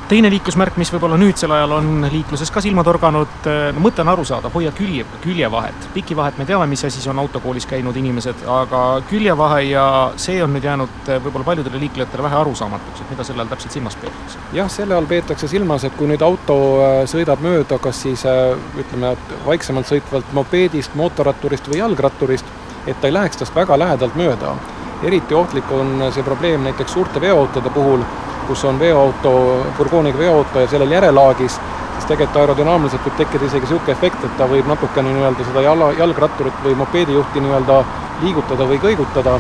teine 0.08 0.28
liiklusmärk, 0.30 0.76
mis 0.80 0.90
võib-olla 0.92 1.16
nüüdsel 1.18 1.52
ajal 1.54 1.73
on 1.78 2.06
liikluses 2.12 2.50
ka 2.52 2.61
silma 2.64 2.84
torganud, 2.84 3.46
no 3.75 3.82
mõte 3.82 4.02
on 4.04 4.11
arusaadav, 4.12 4.52
hoia 4.52 4.73
külje, 4.76 5.06
küljevahet. 5.23 5.88
pikivahet 5.94 6.38
me 6.38 6.46
teame, 6.49 6.66
mis 6.68 6.84
asi 6.84 7.00
see 7.00 7.11
on 7.12 7.23
autokoolis 7.23 7.66
käinud 7.66 7.96
inimesed, 7.96 8.44
aga 8.50 8.82
küljevahe 9.08 9.62
ja 9.70 9.87
see 10.20 10.42
on 10.44 10.52
nüüd 10.54 10.66
jäänud 10.68 11.08
võib-olla 11.08 11.49
paljudele 11.49 11.80
liiklejatele 11.87 12.26
vähe 12.26 12.37
arusaamatuks, 12.40 13.00
et 13.00 13.14
mida 13.14 13.25
selle 13.25 13.44
all 13.44 13.52
täpselt 13.52 13.78
silmas 13.78 13.96
peetakse? 14.02 14.42
jah, 14.52 14.68
selle 14.70 14.99
all 14.99 15.08
peetakse 15.08 15.49
silmas, 15.49 15.87
et 15.88 15.96
kui 15.96 16.11
nüüd 16.11 16.25
auto 16.26 16.58
äh, 16.84 16.99
sõidab 17.11 17.40
mööda 17.44 17.80
kas 17.82 18.04
siis 18.04 18.26
äh, 18.28 18.52
ütleme, 18.80 19.14
vaiksemalt 19.46 19.88
sõitvalt 19.88 20.37
mopeedist, 20.37 20.94
mootorratturist 21.00 21.70
või 21.73 21.80
jalgratturist, 21.80 22.52
et 22.87 23.00
ta 23.00 23.08
ei 23.08 23.16
läheks 23.16 23.40
tast 23.40 23.56
väga 23.56 23.78
lähedalt 23.80 24.20
mööda. 24.20 24.56
eriti 25.04 25.34
ohtlik 25.34 25.73
on 25.73 25.99
see 26.14 26.23
probleem 26.25 26.62
näiteks 26.64 26.92
suurte 26.92 27.20
veoautode 27.20 27.70
puhul 27.70 28.04
kus 28.47 28.65
on 28.65 28.79
veoauto, 28.79 29.33
furgooniga 29.77 30.19
veoauto 30.19 30.61
ja 30.61 30.69
sellel 30.69 30.91
järelaagis, 30.91 31.59
siis 31.95 32.07
tegelikult 32.09 32.41
aerodünaamiliselt 32.43 33.05
võib 33.07 33.19
tekkida 33.19 33.49
isegi 33.49 33.67
niisugune 33.67 33.93
efekt, 33.97 34.25
et 34.25 34.37
ta 34.39 34.49
võib 34.51 34.69
natukene 34.69 35.13
nii-öelda 35.15 35.47
seda 35.49 35.63
jala, 35.65 35.93
jalgratturit 35.99 36.65
või 36.65 36.75
mopeedijuhti 36.81 37.45
nii-öelda 37.45 37.83
liigutada 38.23 38.67
või 38.71 38.81
kõigutada. 38.83 39.39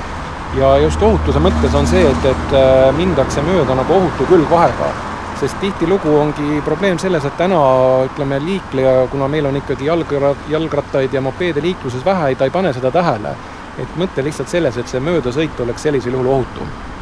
ja 0.54 0.76
just 0.78 1.02
ohutuse 1.02 1.40
mõttes 1.42 1.74
on 1.74 1.86
see, 1.86 2.04
et, 2.10 2.28
et 2.30 2.54
äh, 2.54 2.92
mindakse 2.96 3.42
mööda 3.42 3.74
nagu 3.74 3.94
ohutu 3.94 4.26
külgvahega. 4.30 4.92
sest 5.40 5.58
tihtilugu 5.60 6.16
ongi 6.20 6.62
probleem 6.64 6.98
selles, 6.98 7.24
et 7.24 7.36
täna 7.36 7.58
ütleme, 8.06 8.38
liikleja, 8.44 9.06
kuna 9.10 9.28
meil 9.28 9.46
on 9.46 9.56
ikkagi 9.56 9.90
jalgra-, 9.90 10.36
jalgrattaid 10.48 11.12
ja 11.12 11.20
mopeede 11.20 11.62
liikluses 11.62 12.04
vähe, 12.04 12.34
ta 12.34 12.44
ei 12.44 12.50
pane 12.50 12.72
seda 12.72 12.90
tähele. 12.90 13.36
et 13.78 13.96
mõte 13.98 14.22
lihtsalt 14.22 14.48
selles, 14.48 14.76
et 14.76 14.88
see 14.88 15.00
möödasõit 15.00 15.60
oleks 15.60 15.82
sellisel 15.82 16.12
juhul 16.12 16.32
ohutum 16.38 16.93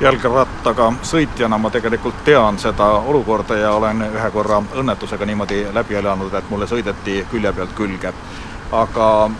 jalgrattaga 0.00 0.92
sõitjana 1.02 1.58
ma 1.58 1.70
tegelikult 1.70 2.24
tean 2.24 2.58
seda 2.58 2.86
olukorda 3.06 3.56
ja 3.56 3.72
olen 3.72 4.02
ühe 4.08 4.30
korra 4.34 4.62
õnnetusega 4.74 5.26
niimoodi 5.26 5.66
läbi 5.74 5.94
elanud, 5.94 6.34
et 6.34 6.50
mulle 6.50 6.66
sõideti 6.66 7.24
külje 7.30 7.52
pealt 7.52 7.74
külge. 7.78 8.12
aga 8.72 9.30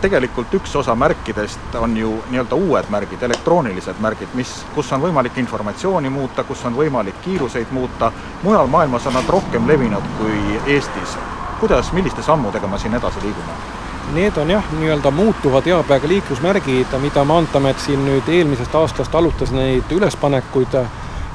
tegelikult 0.00 0.54
üks 0.54 0.76
osa 0.76 0.94
märkidest 0.94 1.74
on 1.80 1.96
ju 1.96 2.12
nii-öelda 2.30 2.54
uued 2.54 2.90
märgid, 2.90 3.22
elektroonilised 3.22 3.98
märgid, 4.00 4.28
mis, 4.34 4.52
kus 4.74 4.92
on 4.92 5.02
võimalik 5.02 5.38
informatsiooni 5.38 6.10
muuta, 6.10 6.44
kus 6.44 6.64
on 6.64 6.76
võimalik 6.76 7.18
kiiruseid 7.24 7.72
muuta, 7.74 8.12
mujal 8.42 8.66
maailmas 8.66 9.06
on 9.06 9.18
nad 9.18 9.28
rohkem 9.28 9.66
levinud 9.68 10.14
kui 10.18 10.60
Eestis. 10.66 11.18
kuidas, 11.60 11.92
milliste 11.92 12.22
sammudega 12.22 12.66
me 12.66 12.78
siin 12.78 12.94
edasi 12.94 13.22
liigume? 13.22 13.77
Need 14.14 14.36
on 14.36 14.50
jah, 14.50 14.64
nii-öelda 14.72 15.10
muutuvad 15.10 15.66
eapäega 15.66 16.08
liiklusmärgid, 16.08 16.94
mida 17.00 17.24
Maanteeamet 17.24 17.78
siin 17.78 18.06
nüüd 18.06 18.28
eelmisest 18.32 18.74
aastast 18.74 19.14
alustas 19.14 19.50
neid 19.52 19.90
ülespanekuid. 19.92 20.76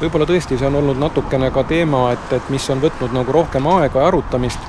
võib-olla 0.02 0.26
tõesti 0.26 0.58
see 0.58 0.68
on 0.68 0.76
olnud 0.76 0.98
natukene 0.98 1.52
ka 1.54 1.64
teema, 1.70 2.08
et, 2.12 2.34
et 2.34 2.50
mis 2.50 2.66
on 2.74 2.82
võtnud 2.82 3.14
nagu 3.14 3.32
rohkem 3.32 3.68
aega 3.76 4.02
ja 4.02 4.08
arutamist, 4.08 4.60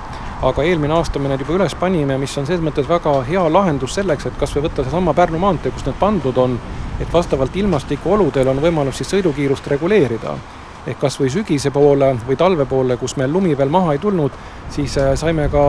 aga 0.42 0.62
eelmine 0.62 0.94
aasta 0.94 1.18
me 1.18 1.28
need 1.32 1.40
juba 1.40 1.56
üles 1.56 1.74
panime, 1.80 2.18
mis 2.18 2.36
on 2.38 2.46
selles 2.46 2.60
mõttes 2.62 2.88
väga 2.88 3.14
hea 3.24 3.46
lahendus 3.52 3.94
selleks, 3.96 4.26
et 4.26 4.36
kas 4.38 4.52
või 4.56 4.66
võtta 4.68 4.84
seesama 4.84 5.14
Pärnu 5.14 5.40
maantee, 5.40 5.72
kus 5.72 5.86
need 5.88 5.96
pandud 5.98 6.36
on, 6.36 6.58
et 7.00 7.12
vastavalt 7.12 7.56
ilmastikuoludele 7.56 8.50
on 8.50 8.60
võimalus 8.60 9.00
siis 9.00 9.16
sõidukiirust 9.16 9.66
reguleerida 9.72 10.36
ehk 10.86 11.00
kas 11.00 11.16
või 11.20 11.30
sügise 11.32 11.70
poole 11.72 12.10
või 12.28 12.36
talve 12.36 12.66
poole, 12.68 12.96
kus 13.00 13.16
meil 13.16 13.32
lumi 13.32 13.56
veel 13.56 13.72
maha 13.72 13.94
ei 13.94 14.00
tulnud, 14.02 14.32
siis 14.74 14.98
äh, 15.00 15.14
saime 15.16 15.48
ka 15.52 15.62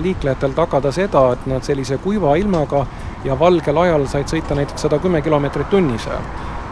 liiklejatel 0.00 0.54
tagada 0.56 0.92
seda, 0.92 1.26
et 1.36 1.46
nad 1.50 1.64
sellise 1.64 1.98
kuiva 2.02 2.36
ilmaga 2.40 2.86
ja 3.24 3.36
valgel 3.38 3.82
ajal 3.84 4.06
said 4.08 4.32
sõita 4.32 4.56
näiteks 4.56 4.88
sada 4.88 4.98
kümme 4.98 5.22
kilomeetrit 5.22 5.70
tunnis. 5.70 6.08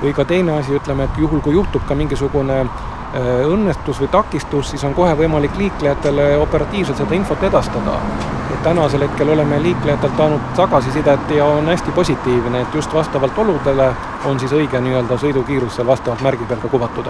või 0.01 0.15
ka 0.17 0.25
teine 0.25 0.53
asi, 0.57 0.73
ütleme, 0.73 1.05
et 1.05 1.19
juhul, 1.19 1.41
kui 1.45 1.53
juhtub 1.53 1.83
ka 1.87 1.95
mingisugune 1.95 2.61
äh, 2.61 2.71
õnnetus 3.45 4.01
või 4.01 4.09
takistus, 4.09 4.71
siis 4.71 4.85
on 4.85 4.95
kohe 4.95 5.13
võimalik 5.15 5.59
liiklejatele 5.59 6.39
operatiivselt 6.39 6.97
seda 6.97 7.15
infot 7.15 7.43
edastada. 7.43 8.01
et 8.51 8.63
tänasel 8.63 9.01
hetkel 9.01 9.29
oleme 9.29 9.63
liiklejatelt 9.63 10.17
saanud 10.17 10.41
tagasisidet 10.57 11.31
ja 11.37 11.45
on 11.45 11.69
hästi 11.69 11.93
positiivne, 11.93 12.61
et 12.61 12.75
just 12.75 12.95
vastavalt 12.95 13.39
oludele 13.39 13.93
on 14.25 14.41
siis 14.41 14.53
õige 14.53 14.81
nii-öelda 14.81 15.19
sõidukiirus 15.19 15.77
seal 15.77 15.87
vastavalt 15.87 16.23
märgi 16.23 16.49
peal 16.49 16.61
ka 16.61 16.69
kuvatud 16.69 17.07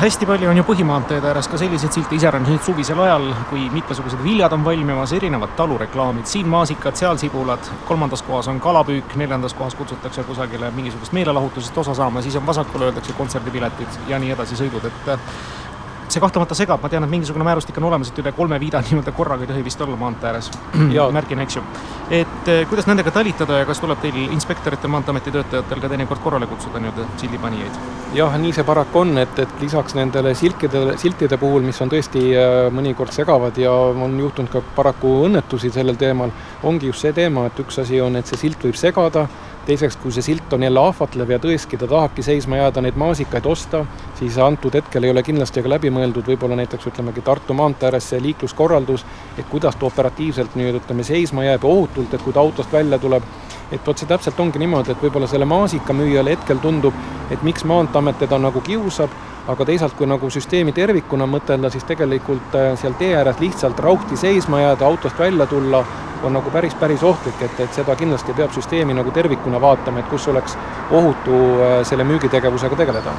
hästi 0.00 0.26
palju 0.26 0.48
on 0.48 0.56
ju 0.56 0.62
põhimaanteede 0.64 1.28
ääres 1.28 1.48
ka 1.52 1.58
selliseid 1.60 1.92
silte, 1.92 2.16
iseäranis 2.16 2.48
nüüd 2.48 2.62
suvisel 2.64 3.02
ajal, 3.04 3.26
kui 3.50 3.66
mitmesugused 3.68 4.22
viljad 4.24 4.54
on 4.56 4.62
valmimas, 4.64 5.12
erinevad 5.12 5.52
talureklaamid, 5.58 6.24
siin 6.30 6.48
maasikad, 6.48 6.96
seal 6.96 7.20
sibulad, 7.20 7.68
kolmandas 7.88 8.24
kohas 8.24 8.48
on 8.48 8.62
kalapüük, 8.64 9.12
neljandas 9.20 9.54
kohas 9.58 9.76
kutsutakse 9.76 10.24
kusagile 10.24 10.70
mingisugust 10.76 11.12
meelelahutusest 11.12 11.78
osa 11.84 11.94
saama, 11.94 12.22
siis 12.24 12.36
on 12.40 12.46
vasakule 12.46 12.88
öeldakse 12.88 13.12
kontserdipiletid 13.18 14.00
ja 14.08 14.18
nii 14.22 14.32
edasi 14.38 14.56
sõidud, 14.62 14.88
et 14.88 15.12
see 16.12 16.22
kahtlemata 16.22 16.56
segab, 16.58 16.82
ma 16.82 16.90
tean, 16.92 17.04
et 17.06 17.12
mingisugune 17.12 17.44
määrustik 17.46 17.78
on 17.80 17.88
olemas, 17.90 18.10
et 18.10 18.18
üle 18.22 18.32
kolme 18.36 18.58
viida 18.60 18.82
nii-öelda 18.86 19.14
korraga 19.16 19.46
ei 19.46 19.52
tohi 19.52 19.64
vist 19.64 19.80
olla 19.80 19.96
maantee 20.00 20.30
ääres. 20.30 20.50
märgina, 21.18 21.46
eks 21.46 21.56
ju. 21.56 21.64
et 22.10 22.48
eh, 22.48 22.66
kuidas 22.68 22.88
nendega 22.90 23.10
talitada 23.14 23.60
ja 23.60 23.66
kas 23.68 23.80
tuleb 23.80 24.00
teil 24.02 24.16
inspektoritel, 24.30 24.90
Maanteeameti 24.90 25.30
töötajatel 25.30 25.80
ka 25.80 25.88
teinekord 25.92 26.22
korrale 26.24 26.46
kutsuda 26.50 26.80
nii-öelda 26.82 27.06
sildipanijaid? 27.20 27.80
jah, 28.14 28.34
nii 28.42 28.52
see 28.54 28.64
paraku 28.66 29.04
on, 29.04 29.18
et, 29.22 29.38
et 29.38 29.60
lisaks 29.62 29.94
nendele 29.94 30.34
silkidele, 30.34 30.96
siltide 30.98 31.38
puhul, 31.38 31.62
mis 31.66 31.78
on 31.82 31.92
tõesti 31.92 32.24
äh, 32.34 32.64
mõnikord 32.74 33.14
segavad 33.14 33.58
ja 33.58 33.72
on 33.72 34.18
juhtunud 34.18 34.50
ka 34.50 34.64
paraku 34.76 35.20
õnnetusi 35.28 35.70
sellel 35.74 35.98
teemal, 36.00 36.34
ongi 36.66 36.90
just 36.90 37.06
see 37.06 37.14
teema, 37.16 37.46
et 37.46 37.62
üks 37.62 37.78
asi 37.82 38.00
on, 38.02 38.18
et 38.18 38.26
see 38.26 38.48
silt 38.48 38.66
võib 38.66 38.78
segada 38.78 39.28
teiseks, 39.66 39.96
kui 40.00 40.12
see 40.12 40.24
silt 40.24 40.52
on 40.52 40.62
jälle 40.62 40.80
ahvatlev 40.80 41.30
ja 41.34 41.38
tõesti 41.42 41.78
ta 41.78 41.88
tahabki 41.90 42.22
seisma 42.24 42.60
jääda, 42.60 42.82
neid 42.84 42.98
maasikaid 43.00 43.46
osta, 43.46 43.84
siis 44.18 44.38
antud 44.38 44.74
hetkel 44.74 45.04
ei 45.04 45.12
ole 45.14 45.22
kindlasti 45.22 45.62
ka 45.62 45.72
läbi 45.72 45.92
mõeldud. 45.94 46.26
Võib-olla 46.26 46.58
näiteks 46.60 46.88
ütlemegi 46.90 47.24
Tartu 47.26 47.54
maantee 47.54 47.90
ääres 47.90 48.08
see 48.10 48.22
liikluskorraldus, 48.24 49.04
et 49.38 49.48
kuidas 49.52 49.76
ta 49.76 49.86
operatiivselt 49.86 50.56
nüüd 50.58 50.80
ütleme, 50.80 51.04
seisma 51.06 51.44
jääb 51.44 51.64
ja 51.64 51.74
ohutult, 51.74 52.14
et 52.14 52.24
kui 52.24 52.32
ta 52.32 52.40
autost 52.40 52.72
välja 52.72 52.98
tuleb, 52.98 53.26
et 53.72 53.86
vot 53.86 53.98
see 53.98 54.08
täpselt 54.10 54.40
ongi 54.40 54.58
niimoodi, 54.58 54.92
et 54.92 55.02
võib-olla 55.02 55.28
selle 55.30 55.46
maasikamüüjale 55.48 56.34
hetkel 56.34 56.58
tundub, 56.62 56.94
et 57.30 57.42
miks 57.46 57.64
Maanteeamet 57.64 58.18
teda 58.24 58.38
nagu 58.42 58.62
kiusab, 58.66 59.14
aga 59.50 59.66
teisalt, 59.66 59.94
kui 59.98 60.08
nagu 60.10 60.30
süsteemi 60.30 60.74
tervikuna 60.76 61.26
mõtelda, 61.30 61.70
siis 61.72 61.86
tegelikult 61.88 62.56
äh, 62.58 62.72
seal 62.80 62.96
tee 62.98 63.14
ääres 63.18 63.40
lihtsalt 63.42 63.80
rauhti 63.80 64.18
seisma 64.20 64.62
jääda, 64.64 64.86
autost 64.86 65.18
välja 65.18 65.46
tulla, 65.50 65.84
on 66.22 66.36
nagu 66.36 66.50
päris, 66.52 66.74
päris 66.78 67.02
ohtlik, 67.02 67.38
et, 67.42 67.62
et 67.64 67.78
seda 67.78 67.96
kindlasti 67.96 68.36
peab 68.36 68.52
süsteemi 68.56 68.96
nagu 68.96 69.14
tervikuna 69.14 69.60
vaatama, 69.60 70.02
et 70.02 70.10
kus 70.12 70.28
oleks 70.28 70.58
ohutu 70.90 71.38
äh, 71.60 71.78
selle 71.88 72.06
müügitegevusega 72.10 72.82
tegeleda 72.84 73.16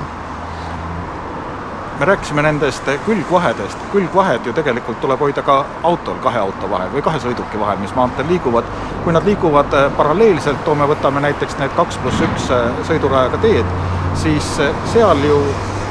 me 2.02 2.06
rääkisime 2.06 2.42
nendest 2.42 2.88
külgvahedest, 3.06 3.78
külgvahed 3.92 4.46
ju 4.46 4.54
tegelikult 4.58 4.98
tuleb 5.02 5.20
hoida 5.22 5.42
ka 5.46 5.58
autol 5.86 6.16
kahe 6.24 6.40
auto 6.42 6.70
vahel 6.70 6.90
või 6.96 7.04
kahe 7.06 7.20
sõiduki 7.22 7.60
vahel, 7.62 7.78
mis 7.78 7.94
maanteel 7.94 8.26
liiguvad. 8.28 8.72
kui 9.04 9.14
nad 9.14 9.26
liiguvad 9.26 9.74
äh, 9.78 9.86
paralleelselt, 9.98 10.64
toome, 10.66 10.88
võtame 10.90 11.22
näiteks 11.22 11.60
need 11.60 11.76
kaks 11.78 12.00
pluss 12.02 12.24
üks 12.26 12.48
sõidurajaga 12.88 13.38
teed, 13.44 13.76
siis 14.24 14.48
seal 14.94 15.22
ju 15.28 15.38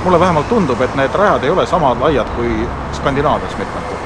mulle 0.05 0.21
vähemalt 0.21 0.49
tundub, 0.49 0.83
et 0.83 0.99
need 0.99 1.15
rajad 1.15 1.47
ei 1.47 1.55
ole 1.55 1.67
sama 1.67 1.95
laiad 2.01 2.35
kui 2.37 2.67
Skandinaavias 2.99 3.55
mitmel 3.59 3.87
puhul. 3.87 4.03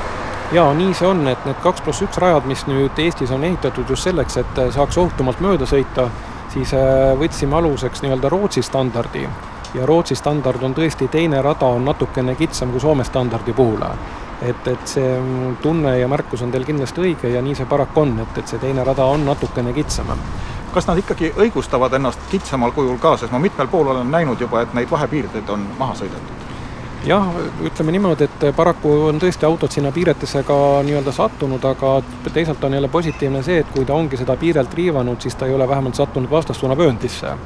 jaa, 0.53 0.69
nii 0.75 0.95
see 0.95 1.09
on, 1.09 1.25
et 1.33 1.49
need 1.49 1.65
kaks 1.65 1.81
pluss 1.89 2.05
üks 2.05 2.21
rajad, 2.21 2.45
mis 2.53 2.67
nüüd 2.69 3.01
Eestis 3.07 3.33
on 3.33 3.49
ehitatud 3.49 3.89
just 3.97 4.11
selleks, 4.11 4.37
et 4.45 4.63
saaks 4.77 5.01
ohutumalt 5.01 5.41
mööda 5.41 5.65
sõita, 5.73 6.11
siis 6.53 6.77
äh, 6.77 7.17
võtsime 7.17 7.63
aluseks 7.63 8.05
nii-öelda 8.05 8.37
Rootsi 8.37 8.63
standardi 8.63 9.25
ja 9.75 9.87
Rootsi 9.87 10.15
standard 10.15 10.63
on 10.63 10.75
tõesti, 10.75 11.09
teine 11.11 11.43
rada 11.43 11.67
on 11.67 11.85
natukene 11.85 12.35
kitsam 12.35 12.71
kui 12.71 12.81
Soome 12.81 13.05
standardi 13.05 13.53
puhul. 13.53 13.83
et, 14.43 14.67
et 14.69 14.89
see 14.89 15.21
tunne 15.63 15.99
ja 15.99 16.09
märkus 16.09 16.43
on 16.43 16.51
teil 16.53 16.65
kindlasti 16.65 17.01
õige 17.01 17.31
ja 17.33 17.43
nii 17.43 17.55
see 17.55 17.67
paraku 17.67 18.01
on, 18.01 18.19
et, 18.21 18.39
et 18.39 18.49
see 18.49 18.59
teine 18.59 18.85
rada 18.85 19.05
on 19.05 19.25
natukene 19.25 19.73
kitsam 19.73 20.11
kas 20.75 20.89
nad 20.89 20.99
ikkagi 20.99 21.31
õigustavad 21.39 21.93
ennast 21.95 22.21
kitsamal 22.31 22.73
kujul 22.75 22.99
ka, 22.99 23.17
sest 23.17 23.33
ma 23.33 23.39
mitmel 23.39 23.69
pool 23.71 23.93
olen 23.93 24.11
näinud 24.11 24.41
juba, 24.41 24.65
et 24.65 24.75
neid 24.75 24.91
vahepiirdeid 24.91 25.53
on 25.55 25.69
maha 25.79 25.95
sõidetud? 26.03 26.45
jah, 27.07 27.29
ütleme 27.63 27.93
niimoodi, 27.93 28.27
et 28.27 28.47
paraku 28.57 28.95
on 29.11 29.21
tõesti 29.23 29.47
autod 29.47 29.73
sinna 29.73 29.93
piiretesse 29.93 30.43
ka 30.49 30.57
nii-öelda 30.87 31.13
sattunud, 31.13 31.65
aga 31.69 31.99
teisalt 32.33 32.65
on 32.65 32.75
jälle 32.75 32.89
positiivne 32.89 33.43
see, 33.45 33.61
et 33.61 33.71
kui 33.75 33.85
ta 33.85 33.95
ongi 33.95 34.17
seda 34.17 34.37
piirelt 34.41 34.75
riivanud, 34.75 35.21
siis 35.21 35.37
ta 35.37 35.47
ei 35.47 35.55
ole 35.55 35.69
vähemalt 35.69 36.01
sattunud 36.01 36.31
vastassuunavööndisse. 36.31 37.37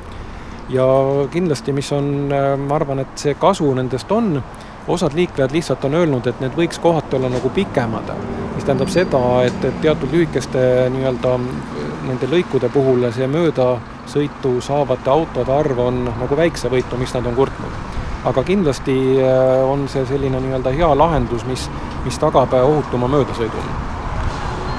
Ja 0.69 0.87
kindlasti, 1.31 1.73
mis 1.73 1.93
on, 1.93 2.29
ma 2.67 2.75
arvan, 2.77 3.03
et 3.05 3.21
see 3.21 3.35
kasu 3.41 3.71
nendest 3.75 4.13
on, 4.13 4.43
osad 4.89 5.15
liiklejad 5.15 5.53
lihtsalt 5.53 5.85
on 5.85 5.95
öelnud, 5.95 6.27
et 6.27 6.41
need 6.41 6.57
võiks 6.57 6.81
kohati 6.81 7.17
olla 7.17 7.31
nagu 7.33 7.51
pikemad, 7.53 8.13
mis 8.55 8.65
tähendab 8.65 8.93
seda, 8.93 9.21
et, 9.49 9.65
et 9.65 9.81
teatud 9.85 10.13
lühikeste 10.13 10.63
nii-öelda 10.95 11.37
nende 12.09 12.31
lõikude 12.31 12.71
puhul 12.73 13.09
see 13.13 13.29
möödasõitu 13.29 14.59
saavate 14.65 15.13
autode 15.13 15.53
arv 15.53 15.85
on 15.85 16.07
nagu 16.09 16.41
väiksevõitu, 16.41 17.01
mis 17.01 17.15
nad 17.17 17.27
on 17.27 17.37
kurtnud. 17.37 17.85
aga 18.29 18.43
kindlasti 18.45 18.97
äh, 19.23 19.65
on 19.65 19.87
see 19.89 20.07
selline 20.07 20.41
nii-öelda 20.41 20.73
hea 20.75 20.89
lahendus, 20.99 21.45
mis, 21.47 21.71
mis 22.05 22.19
tagab 22.19 22.53
ohutuma 22.53 23.09
möödasõidu 23.09 23.88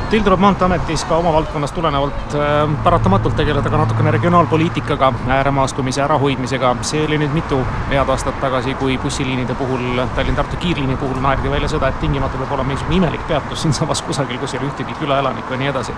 Tuleb 0.09 0.39
Maanteeametis 0.41 1.03
ka 1.05 1.19
oma 1.21 1.29
valdkonnast 1.33 1.75
tulenevalt 1.75 2.33
äh, 2.33 2.71
paratamatult 2.83 3.35
tegeleda 3.37 3.69
ka 3.69 3.77
natukene 3.77 4.11
regionaalpoliitikaga, 4.11 5.11
ääremaastumise 5.35 6.01
ärahoidmisega. 6.01 6.71
see 6.81 7.03
oli 7.05 7.19
nüüd 7.21 7.35
mitu 7.37 7.59
head 7.91 8.09
aastat 8.09 8.39
tagasi, 8.41 8.73
kui 8.79 8.97
bussiliinide 8.97 9.53
puhul, 9.59 10.01
Tallinn-Tartu 10.15 10.57
kiirliini 10.65 10.97
puhul 10.97 11.21
naerdi 11.21 11.51
välja 11.51 11.69
seda, 11.69 11.93
et 11.93 12.01
tingimata 12.01 12.41
peab 12.41 12.57
olema 12.57 12.71
mingisugune 12.71 12.97
imelik 12.97 13.27
peatus 13.27 13.61
siinsamas 13.61 14.01
kusagil, 14.01 14.41
kus 14.41 14.57
ei 14.57 14.63
ole 14.63 14.71
ühtegi 14.71 14.97
külaelanikku 14.99 15.53
ja 15.53 15.61
nii 15.61 15.71
edasi. 15.75 15.93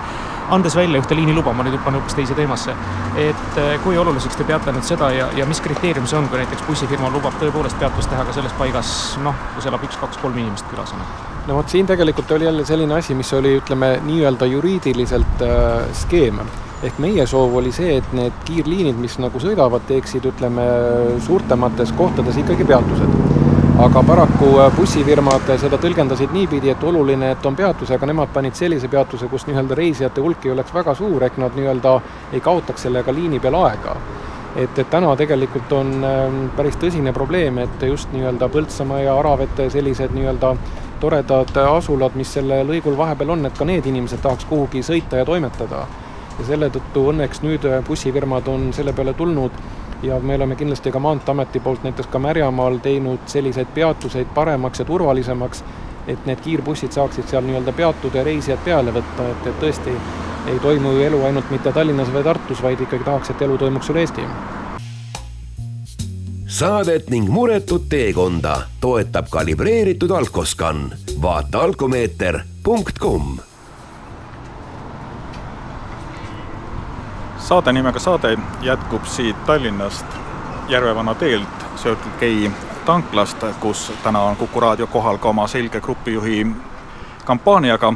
andes 0.50 0.76
välja 0.76 1.00
ühte 1.00 1.16
liiniluba, 1.16 1.54
ma 1.54 1.64
nüüd 1.64 1.80
hüppan 1.80 1.96
hoopis 1.96 2.20
teise 2.20 2.36
teemasse, 2.36 2.76
et 3.16 3.60
äh, 3.64 3.74
kui 3.84 3.98
oluliseks 3.98 4.36
te 4.36 4.44
peate 4.44 4.76
nüüd 4.76 4.92
seda 4.92 5.14
ja, 5.16 5.32
ja 5.40 5.46
mis 5.48 5.64
kriteerium 5.64 6.08
see 6.08 6.20
on, 6.20 6.28
kui 6.28 6.44
näiteks 6.44 6.68
bussifirma 6.68 7.16
lubab 7.16 7.40
tõepoolest 7.40 7.80
peatust 7.80 8.12
teha 8.12 8.28
ka 8.28 8.36
selles 8.36 8.60
paigas, 8.60 8.96
noh, 9.24 9.46
kus 9.56 9.72
elab 9.72 9.88
üks, 9.88 10.04
kaks, 10.04 10.20
kolm 10.20 10.44
inimest 10.44 10.68
külas 10.68 10.92
on? 11.00 11.31
No 11.48 11.56
vot 11.58 11.70
siin 11.70 11.88
tegelikult 11.88 12.32
oli 12.32 12.46
jälle 12.46 12.66
selline 12.66 12.94
asi, 12.94 13.16
mis 13.16 13.34
oli, 13.34 13.56
ütleme 13.58 14.00
nii-öelda 14.06 14.46
juriidiliselt 14.46 15.42
äh, 15.42 15.88
skeem. 15.94 16.40
ehk 16.84 16.98
meie 16.98 17.26
soov 17.30 17.56
oli 17.56 17.72
see, 17.72 17.98
et 17.98 18.14
need 18.18 18.38
kiirliinid, 18.46 18.98
mis 18.98 19.20
nagu 19.22 19.40
sõidavad, 19.40 19.84
teeksid, 19.88 20.26
ütleme, 20.26 20.64
suurtemates 21.22 21.92
kohtades 21.98 22.38
ikkagi 22.42 22.66
peatused. 22.66 23.20
aga 23.82 24.04
paraku 24.04 24.50
äh, 24.60 24.72
bussifirmad 24.78 25.54
seda 25.58 25.78
tõlgendasid 25.82 26.34
niipidi, 26.34 26.70
et 26.70 26.84
oluline, 26.84 27.32
et 27.32 27.46
on 27.46 27.56
peatus, 27.56 27.92
aga 27.92 28.06
nemad 28.06 28.34
panid 28.34 28.58
sellise 28.58 28.88
peatuse, 28.88 29.28
kus 29.28 29.48
nii-öelda 29.48 29.76
reisijate 29.76 30.22
hulk 30.22 30.46
ei 30.46 30.52
oleks 30.52 30.74
väga 30.74 30.96
suur, 30.96 31.24
ehk 31.24 31.38
nad 31.38 31.58
nii-öelda 31.58 32.00
ei 32.34 32.42
kaotaks 32.42 32.90
sellega 32.90 33.14
liini 33.14 33.40
peal 33.40 33.58
aega 33.64 33.98
et, 34.56 34.80
et 34.80 34.90
täna 34.90 35.16
tegelikult 35.16 35.72
on 35.74 35.92
ähm, 36.04 36.40
päris 36.58 36.78
tõsine 36.80 37.14
probleem, 37.16 37.58
et 37.64 37.84
just 37.88 38.12
nii-öelda 38.14 38.50
Põltsamaa 38.52 39.00
ja 39.06 39.18
Aravete 39.20 39.70
sellised 39.72 40.16
nii-öelda 40.16 40.56
toredad 41.02 41.58
asulad, 41.66 42.16
mis 42.16 42.34
selle 42.38 42.62
lõigul 42.68 42.98
vahepeal 42.98 43.34
on, 43.36 43.46
et 43.50 43.58
ka 43.58 43.66
need 43.66 43.86
inimesed 43.90 44.22
tahaks 44.24 44.46
kuhugi 44.50 44.84
sõita 44.86 45.22
ja 45.22 45.26
toimetada. 45.26 45.86
ja 46.40 46.46
selle 46.48 46.70
tõttu 46.72 47.10
õnneks 47.12 47.42
nüüd 47.44 47.66
bussifirmad 47.88 48.48
on 48.48 48.70
selle 48.74 48.94
peale 48.94 49.14
tulnud 49.14 49.52
ja 50.04 50.20
me 50.20 50.36
oleme 50.36 50.56
kindlasti 50.56 50.92
ka 50.92 51.00
Maanteeameti 51.00 51.60
poolt 51.60 51.84
näiteks 51.84 52.08
ka 52.08 52.20
Märjamaal 52.20 52.78
teinud 52.78 53.20
selliseid 53.26 53.68
peatuseid 53.74 54.28
paremaks 54.34 54.80
ja 54.80 54.86
turvalisemaks, 54.86 55.64
et 56.08 56.26
need 56.26 56.42
kiirbussid 56.42 56.92
saaksid 56.92 57.28
seal 57.30 57.46
nii-öelda 57.46 57.74
peatuda 57.78 58.18
ja 58.18 58.24
reisijad 58.24 58.64
peale 58.66 58.94
võtta, 58.96 59.28
et, 59.32 59.48
et 59.48 59.60
tõesti 59.62 59.94
ei 60.48 60.60
toimu 60.60 60.96
ju 60.96 61.06
elu 61.06 61.24
ainult 61.26 61.52
mitte 61.54 61.72
Tallinnas 61.72 62.10
või 62.14 62.24
Tartus, 62.24 62.64
vaid 62.64 62.82
ikkagi 62.82 63.06
tahaks, 63.06 63.30
et 63.30 63.42
elu 63.42 63.58
toimuks 63.62 63.90
üle 63.94 64.02
Eesti. 64.06 64.26
Saadet 66.52 67.10
ning 67.10 67.30
muretut 67.32 67.90
teekonda 67.90 68.62
toetab 68.82 69.26
kalibreeritud 69.30 70.12
alkoskann. 70.12 70.92
vaata 71.22 71.60
alkomeeter.com 71.60 73.38
saade 77.38 77.74
nimega 77.74 78.00
Saade 78.00 78.38
jätkub 78.62 79.06
siit 79.06 79.46
Tallinnast 79.46 80.06
Järvevana 80.68 81.16
teelt 81.16 81.66
Circle 81.76 82.12
K 82.20 82.52
tanklast, 82.86 83.38
kus 83.60 83.92
täna 84.04 84.20
on 84.20 84.36
Kuku 84.36 84.60
raadio 84.60 84.88
kohal 84.88 85.18
ka 85.18 85.30
oma 85.30 85.48
selge 85.48 85.82
grupijuhi 85.82 86.48
kampaaniaga 87.26 87.94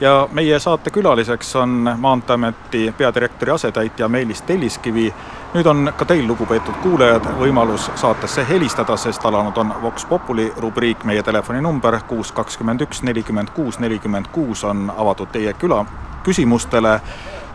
ja 0.00 0.28
meie 0.32 0.58
saate 0.58 0.90
külaliseks 0.90 1.56
on 1.56 1.90
Maanteeameti 1.96 2.94
peadirektori 2.98 3.52
asetäitja 3.52 4.08
Meelis 4.08 4.42
Telliskivi. 4.42 5.14
nüüd 5.54 5.66
on 5.66 5.92
ka 5.96 6.04
teil, 6.04 6.26
lugupeetud 6.26 6.74
kuulajad, 6.82 7.28
võimalus 7.38 7.90
saatesse 7.94 8.46
helistada, 8.48 8.96
sest 8.96 9.24
alanud 9.24 9.56
on 9.56 9.74
Vox 9.82 10.06
Populi 10.06 10.52
rubriik, 10.56 11.04
meie 11.04 11.22
telefoninumber 11.22 12.00
kuus 12.08 12.32
kakskümmend 12.32 12.80
üks 12.80 13.02
nelikümmend 13.02 13.54
kuus 13.54 13.78
nelikümmend 13.78 14.26
kuus 14.32 14.64
on 14.64 14.92
avatud 14.96 15.30
teie 15.32 15.52
küla 15.52 15.84
küsimustele 16.24 17.00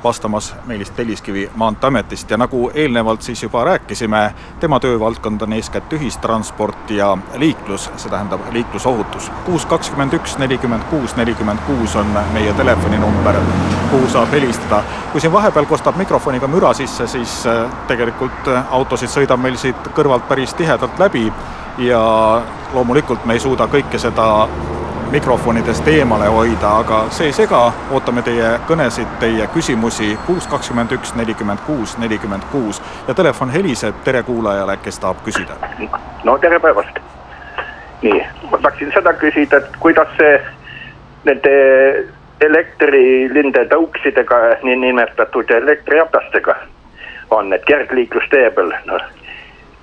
vastamas 0.03 0.55
Meelis 0.65 0.91
Telliskivi 0.91 1.49
Maanteeametist 1.55 2.31
ja 2.31 2.37
nagu 2.37 2.71
eelnevalt 2.73 3.21
siis 3.21 3.43
juba 3.43 3.63
rääkisime, 3.63 4.33
tema 4.59 4.79
töövaldkond 4.79 5.41
on 5.41 5.53
eeskätt 5.53 5.93
ühistransport 5.93 6.89
ja 6.89 7.17
liiklus, 7.35 7.91
see 7.97 8.09
tähendab 8.09 8.41
liiklusohutus. 8.51 9.31
kuus 9.45 9.65
kakskümmend 9.65 10.13
üks 10.13 10.37
nelikümmend 10.37 10.83
kuus 10.89 11.15
nelikümmend 11.15 11.59
kuus 11.67 11.95
on 11.95 12.17
meie 12.33 12.53
telefoninumber, 12.53 13.35
kuhu 13.91 14.09
saab 14.09 14.31
helistada. 14.31 14.83
kui 15.11 15.21
siin 15.21 15.33
vahepeal 15.33 15.65
kostab 15.65 15.95
mikrofoniga 15.97 16.47
müra 16.47 16.73
sisse, 16.73 17.07
siis 17.07 17.45
äh, 17.47 17.71
tegelikult 17.87 18.47
äh, 18.47 18.63
autosid 18.71 19.09
sõidab 19.09 19.41
meil 19.41 19.57
siit 19.57 19.93
kõrvalt 19.95 20.27
päris 20.27 20.53
tihedalt 20.53 20.99
läbi 20.99 21.31
ja 21.77 22.01
loomulikult 22.73 23.25
me 23.25 23.33
ei 23.33 23.39
suuda 23.39 23.67
kõike 23.67 23.99
seda 23.99 24.47
mikrofonidest 25.11 25.87
eemale 25.87 26.27
hoida, 26.27 26.71
aga 26.77 26.99
see 27.09 27.29
ei 27.29 27.33
sega, 27.33 27.59
ootame 27.95 28.21
teie 28.21 28.51
kõnesid, 28.69 29.09
teie 29.21 29.47
küsimusi 29.53 30.11
kuus 30.27 30.47
kakskümmend 30.51 30.93
üks 30.93 31.15
nelikümmend 31.17 31.63
kuus 31.65 31.95
nelikümmend 31.97 32.45
kuus 32.51 32.81
ja 33.07 33.15
telefon 33.17 33.49
heliseb 33.49 34.03
tere 34.05 34.21
kuulajale, 34.23 34.77
kes 34.83 34.99
tahab 34.99 35.23
küsida. 35.25 35.57
no 36.23 36.37
tere 36.37 36.59
päevast. 36.59 36.99
nii, 38.01 38.21
ma 38.51 38.57
tahtsin 38.57 38.93
seda 38.93 39.13
küsida, 39.13 39.57
et 39.57 39.79
kuidas 39.79 40.13
see 40.17 40.35
nende 41.25 41.55
elektrilinde 42.41 43.65
tõuksidega, 43.73 44.37
niinimetatud 44.63 45.49
elektriratastega 45.51 46.55
on, 47.31 47.53
et 47.53 47.65
kergliiklustee 47.65 48.49
peal, 48.51 48.73
noh. 48.85 49.09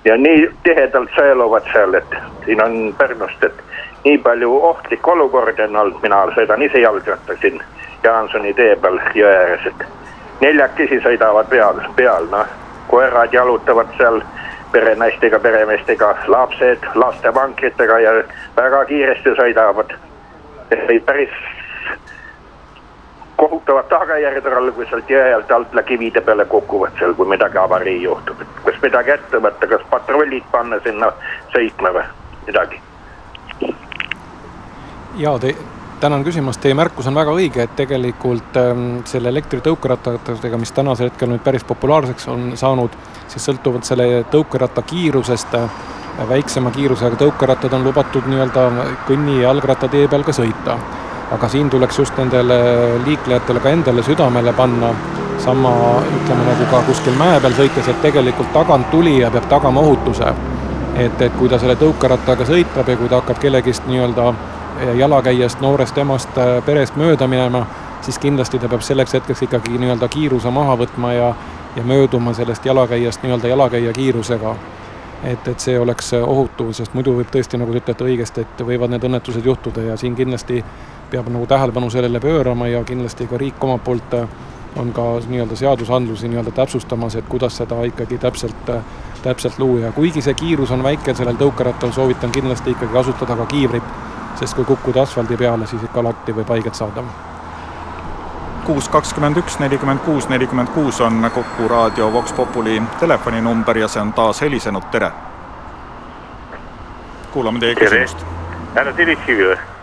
Ja 0.07 0.17
nii 0.17 0.49
tihedalt 0.63 1.11
sõeluvad 1.15 1.67
seal, 1.73 1.93
et 1.99 2.15
siin 2.45 2.61
on 2.63 2.77
Pärnust, 2.97 3.43
et 3.43 3.63
nii 4.05 4.17
palju 4.23 4.53
ohtlik 4.69 5.07
olukord 5.07 5.59
on 5.59 5.75
olnud, 5.75 5.99
mina 6.03 6.23
sõidan 6.35 6.63
ise 6.63 6.79
jalgratta 6.83 7.35
siin 7.41 7.59
Jaansoni 8.03 8.53
tee 8.53 8.75
peal 8.81 8.99
jõe 9.17 9.33
ääres, 9.33 9.65
et 9.67 9.83
neljakesi 10.41 11.01
sõidavad 11.03 11.49
peal, 11.51 11.81
peal 11.95 12.29
noh, 12.31 12.47
koerad 12.87 13.33
jalutavad 13.33 13.91
seal 13.97 14.21
perenaistega, 14.71 15.39
peremeestega, 15.39 16.13
lapsed 16.27 16.87
lastevankritega 16.95 17.99
ja 17.99 18.13
väga 18.55 18.85
kiiresti 18.85 19.35
sõidavad. 19.39 19.95
päris 21.05 21.35
kohutavad 23.37 23.87
tagajärjed 23.89 24.45
sealt 24.89 25.09
jõe 25.09 25.33
alt 25.35 25.51
alt 25.51 25.73
kivide 25.85 26.21
peale 26.21 26.45
kukuvad 26.45 26.97
seal, 26.99 27.13
kui 27.13 27.29
midagi 27.29 27.57
avarii 27.61 28.01
juhtub, 28.03 28.41
et 28.41 28.61
kas 28.65 28.81
midagi 28.83 29.13
ette 29.13 29.41
võtta, 29.43 29.69
kas 29.69 29.85
patrullid 29.91 30.45
panna 30.51 30.79
sinna 30.83 31.11
sõitma 31.53 31.93
või 31.97 32.05
midagi? 32.47 32.81
Jaa, 35.17 35.39
te, 35.39 35.55
tänan 35.99 36.23
küsimast, 36.25 36.61
teie 36.61 36.77
märkus 36.77 37.07
on 37.09 37.17
väga 37.17 37.33
õige, 37.33 37.63
et 37.65 37.75
tegelikult 37.77 38.57
ähm, 38.61 38.87
selle 39.09 39.31
elektritõukerattatega, 39.33 40.59
mis 40.61 40.73
tänasel 40.73 41.11
hetkel 41.11 41.31
nüüd 41.31 41.45
päris 41.45 41.65
populaarseks 41.67 42.27
on 42.33 42.51
saanud, 42.57 42.97
siis 43.27 43.49
sõltuvalt 43.49 43.87
selle 43.87 44.23
tõukeratta 44.33 44.85
kiirusest 44.85 45.57
äh,, 45.57 45.81
väiksema 46.29 46.71
kiirusega 46.73 47.17
tõukerattad 47.21 47.73
on 47.77 47.83
lubatud 47.85 48.29
nii-öelda 48.29 48.69
kõnni- 49.09 49.41
ja 49.41 49.51
jalgrattatee 49.51 50.07
peal 50.09 50.25
ka 50.25 50.33
sõita. 50.33 50.77
Aga 51.31 51.47
siin 51.49 51.69
tuleks 51.69 51.99
just 51.99 52.17
nendele 52.17 52.57
liiklejatele 53.05 53.59
ka 53.59 53.69
endale 53.69 54.03
südamele 54.03 54.53
panna, 54.53 54.93
sama 55.43 55.71
ütleme 56.01 56.45
nagu 56.47 56.67
ka 56.71 56.81
kuskil 56.87 57.17
mäe 57.19 57.39
peal 57.41 57.55
sõites, 57.57 57.89
et 57.89 58.01
tegelikult 58.01 58.53
taganttulija 58.53 59.31
peab 59.31 59.49
tagama 59.49 59.81
ohutuse. 59.81 60.33
et, 60.97 61.21
et 61.21 61.33
kui 61.37 61.49
ta 61.49 61.59
selle 61.61 61.75
tõukerattaga 61.77 62.45
sõitab 62.45 62.87
ja 62.89 62.95
kui 62.97 63.09
ta 63.09 63.19
hakkab 63.19 63.37
kellegist 63.39 63.83
nii-öelda 63.85 64.33
jalakäijast, 64.97 65.61
noorest 65.61 65.97
emast, 65.97 66.37
äh, 66.37 66.63
perest 66.65 66.95
mööda 66.95 67.27
minema, 67.27 67.65
siis 68.01 68.19
kindlasti 68.19 68.59
ta 68.59 68.69
peab 68.69 68.81
selleks 68.81 69.13
hetkeks 69.13 69.41
ikkagi 69.47 69.77
nii-öelda 69.77 70.07
kiiruse 70.07 70.49
maha 70.49 70.77
võtma 70.77 71.13
ja, 71.13 71.29
ja 71.75 71.83
mööduma 71.83 72.33
sellest 72.33 72.65
jalakäijast 72.65 73.23
nii-öelda 73.23 73.47
jalakäija 73.47 73.93
kiirusega. 73.93 74.55
et, 75.23 75.47
et 75.47 75.59
see 75.59 75.79
oleks 75.79 76.13
ohutu, 76.13 76.73
sest 76.73 76.93
muidu 76.93 77.15
võib 77.17 77.29
tõesti, 77.33 77.57
nagu 77.57 77.71
te 77.73 77.79
ütlete 77.81 78.05
õigesti, 78.05 78.41
et 78.41 78.59
võivad 78.61 78.91
need 78.93 79.03
õnnetused 79.03 79.45
juhtuda 79.45 79.81
ja 79.81 79.95
siin 79.97 80.15
kindlasti 80.15 80.63
peab 81.11 81.29
nagu 81.29 81.45
tähelepanu 81.47 81.89
sellele 81.89 82.19
pöörama 82.19 82.67
ja 82.67 82.83
kindlasti 82.83 83.27
ka 83.27 83.37
riik 83.37 83.63
omalt 83.63 83.83
poolt 83.83 84.13
äh, 84.13 84.27
on 84.75 84.93
ka 84.93 85.01
nii-öelda 85.27 85.55
seadusandlusi 85.55 86.27
nii-öelda 86.27 86.51
täpsustamas, 86.51 87.15
et 87.15 87.25
kuidas 87.29 87.57
seda 87.57 87.83
ikkagi 87.83 88.17
täpselt, 88.17 88.69
äh, 88.69 88.83
täpselt 89.23 89.59
luua 89.59 89.87
ja 89.87 89.91
kuigi 89.91 90.21
see 90.21 90.33
kiirus 90.33 90.71
on 90.71 90.83
väike 90.83 91.13
sellel 91.13 91.39
tõukerattal, 91.39 91.91
soovitan 91.91 92.31
kindlasti 92.31 92.75
ikkagi 92.75 92.93
kasutada 92.93 93.35
ka 93.35 93.45
kiivrit 93.45 93.97
sest 94.39 94.55
kui 94.55 94.65
kukkuda 94.65 95.01
asfaldi 95.01 95.37
peale, 95.37 95.67
siis 95.67 95.83
ikka 95.83 95.99
alati 95.99 96.35
võib 96.35 96.49
haiget 96.53 96.75
saada. 96.75 97.03
kuus 98.67 98.89
kakskümmend 98.91 99.37
üks 99.39 99.59
nelikümmend 99.59 100.01
kuus 100.05 100.27
nelikümmend 100.29 100.69
kuus 100.75 100.99
on 101.01 101.29
Kuku 101.33 101.67
raadio 101.67 102.11
Vox 102.13 102.33
Populi 102.33 102.81
telefoninumber 102.99 103.77
ja 103.77 103.87
see 103.87 104.01
on 104.01 104.13
taas 104.13 104.41
helisenud, 104.41 104.83
tere! 104.91 105.11
kuulame 107.31 107.59
teie 107.59 107.75
küsimust. 107.75 108.25
härra 108.75 108.93
Tiliskivi 108.93 109.49
või? 109.53 109.76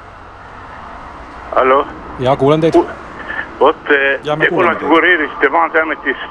Hallo? 1.55 1.87
jaa, 2.19 2.37
kuulen 2.37 2.61
teid. 2.61 2.75
vot, 3.61 3.77
te 3.87 4.49
kunagi 4.49 4.85
kureerisite 4.85 5.49
Maanteeametis 5.49 6.27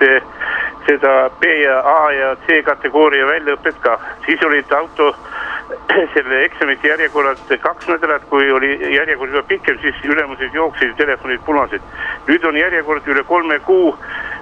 seda 0.88 1.13
B 1.39 1.53
ja 1.63 1.79
A 1.79 2.12
ja 2.12 2.36
C 2.45 2.59
kategooria 2.65 3.27
väljaõpet 3.27 3.79
ka, 3.86 3.97
siis 4.25 4.43
olid 4.43 4.71
auto 4.75 5.13
selle 6.13 6.43
eksamite 6.43 6.88
järjekorrad 6.88 7.39
kaks 7.62 7.88
nädalat, 7.88 8.27
kui 8.29 8.51
oli 8.51 8.73
järjekord 8.95 9.31
juba 9.31 9.47
pikem, 9.47 9.79
siis 9.81 10.03
ülemused 10.03 10.53
jooksid, 10.53 10.95
telefonid 10.99 11.41
punased. 11.45 11.81
nüüd 12.27 12.45
on 12.45 12.59
järjekord 12.59 13.07
üle 13.07 13.23
kolme 13.23 13.59
kuu 13.59 13.95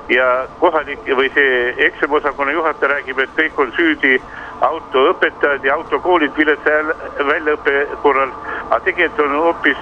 ja 0.10 0.48
kohalik 0.60 1.06
või 1.18 1.30
see 1.34 1.74
eksamiosakonna 1.88 2.52
juhataja 2.58 2.96
räägib, 2.96 3.20
et 3.20 3.36
kõik 3.38 3.60
on 3.62 3.74
süüdi 3.78 4.18
autoõpetajad 4.62 5.66
ja 5.66 5.76
autokoolid 5.76 6.38
viletsa 6.38 6.82
väljaõppe 7.28 7.86
korral. 8.02 8.32
aga 8.70 8.80
tegelikult 8.86 9.28
on 9.28 9.36
hoopis 9.36 9.78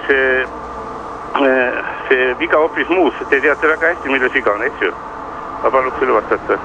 see, 1.38 2.34
viga 2.38 2.58
hoopis 2.58 2.88
muus, 2.88 3.14
te 3.28 3.40
teate 3.40 3.68
väga 3.68 3.94
hästi, 3.94 4.08
milles 4.08 4.34
viga 4.34 4.52
on, 4.52 4.62
eks 4.62 4.86
ju? 4.86 4.92
ma 5.62 5.70
paluks 5.70 5.98
selle 5.98 6.14
vastata. 6.16 6.58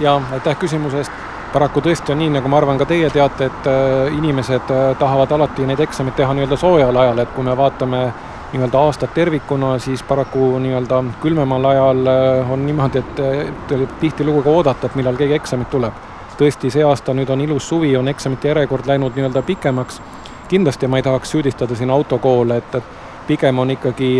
ja 0.00 0.20
aitäh 0.32 0.58
küsimuse 0.58 1.04
eest 1.04 1.24
paraku 1.54 1.84
tõesti 1.84 2.10
on 2.12 2.18
nii, 2.18 2.32
nagu 2.34 2.50
ma 2.50 2.58
arvan, 2.58 2.78
ka 2.80 2.86
teie 2.90 3.08
teate, 3.14 3.46
et 3.46 3.66
äh, 3.70 4.14
inimesed 4.16 4.70
äh, 4.74 4.86
tahavad 4.98 5.32
alati 5.36 5.66
neid 5.68 5.80
eksameid 5.84 6.16
teha 6.18 6.34
nii-öelda 6.34 6.58
soojal 6.58 6.96
ajal, 7.04 7.20
et 7.22 7.30
kui 7.36 7.46
me 7.46 7.54
vaatame 7.58 8.00
nii-öelda 8.54 8.80
aastat 8.86 9.14
tervikuna, 9.14 9.76
siis 9.82 10.02
paraku 10.06 10.56
nii-öelda 10.64 10.98
külmemal 11.22 11.70
ajal 11.70 12.02
äh, 12.10 12.50
on 12.50 12.66
niimoodi, 12.66 13.04
et 13.04 13.76
tihtilugu 14.00 14.42
ka 14.42 14.50
oodata, 14.50 14.90
et 14.90 14.98
millal 14.98 15.20
keegi 15.20 15.38
eksamit 15.38 15.70
tuleb. 15.70 16.02
tõesti, 16.34 16.66
see 16.74 16.82
aasta 16.82 17.14
nüüd 17.14 17.30
on 17.30 17.44
ilus 17.44 17.68
suvi, 17.70 17.92
on 17.96 18.10
eksamite 18.10 18.48
järjekord 18.50 18.88
läinud 18.90 19.14
nii-öelda 19.14 19.42
pikemaks. 19.46 20.00
Kindlasti 20.48 20.86
ma 20.86 21.00
ei 21.00 21.06
tahaks 21.06 21.30
süüdistada 21.30 21.76
siin 21.76 21.90
autokoole, 21.90 22.56
et, 22.56 22.74
et 22.74 22.84
pigem 23.26 23.58
on 23.58 23.70
ikkagi 23.70 24.10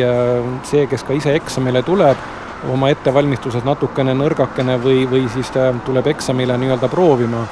see, 0.65 0.87
kes 0.89 1.05
ka 1.05 1.17
ise 1.17 1.35
eksamile 1.37 1.83
tuleb, 1.85 2.21
oma 2.73 2.89
ettevalmistuses 2.93 3.65
natukene 3.65 4.15
nõrgakene 4.17 4.79
või, 4.81 5.05
või 5.11 5.27
siis 5.33 5.51
tuleb 5.85 6.07
eksamile 6.15 6.57
nii-öelda 6.61 6.89
proovima, 6.89 7.45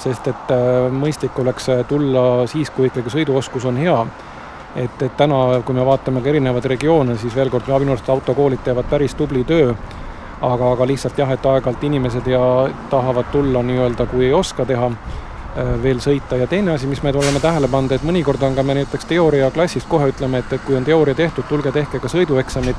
sest 0.00 0.28
et 0.32 0.54
mõistlik 0.92 1.36
oleks 1.42 1.68
tulla 1.88 2.46
siis, 2.48 2.70
kui 2.70 2.88
ikkagi 2.90 3.12
sõiduoskus 3.12 3.68
on 3.68 3.76
hea. 3.80 3.98
Et, 4.76 5.02
et 5.02 5.12
täna, 5.16 5.62
kui 5.64 5.74
me 5.74 5.84
vaatame 5.88 6.20
ka 6.20 6.28
erinevaid 6.28 6.66
regioone, 6.68 7.14
siis 7.16 7.32
veel 7.36 7.48
kord, 7.52 7.68
minu 7.80 7.94
arust 7.94 8.08
autokoolid 8.12 8.60
teevad 8.64 8.88
päris 8.90 9.14
tubli 9.16 9.44
töö, 9.48 9.70
aga, 10.40 10.72
aga 10.72 10.88
lihtsalt 10.88 11.16
jah, 11.18 11.32
et 11.32 11.46
aeg-ajalt 11.48 11.84
inimesed 11.88 12.28
ja 12.28 12.40
tahavad 12.92 13.30
tulla 13.32 13.62
nii-öelda, 13.64 14.06
kui 14.10 14.26
ei 14.26 14.34
oska 14.36 14.66
teha, 14.68 14.90
äh, 14.92 15.25
veel 15.82 16.00
sõita. 16.04 16.36
Ja 16.36 16.46
teine 16.46 16.74
asi, 16.74 16.86
mis 16.86 17.02
me 17.02 17.12
oleme 17.16 17.40
tähele 17.40 17.68
pannud, 17.68 17.92
et 17.96 18.04
mõnikord 18.04 18.42
on 18.44 18.54
ka 18.54 18.62
me 18.62 18.74
näiteks 18.76 19.08
teooriaklassis 19.08 19.86
kohe 19.88 20.10
ütleme, 20.12 20.38
et, 20.44 20.52
et 20.52 20.64
kui 20.66 20.76
on 20.76 20.84
teooria 20.84 21.14
tehtud, 21.14 21.44
tulge 21.48 21.72
tehke 21.72 22.00
ka 22.00 22.08
sõidueksamit, 22.12 22.76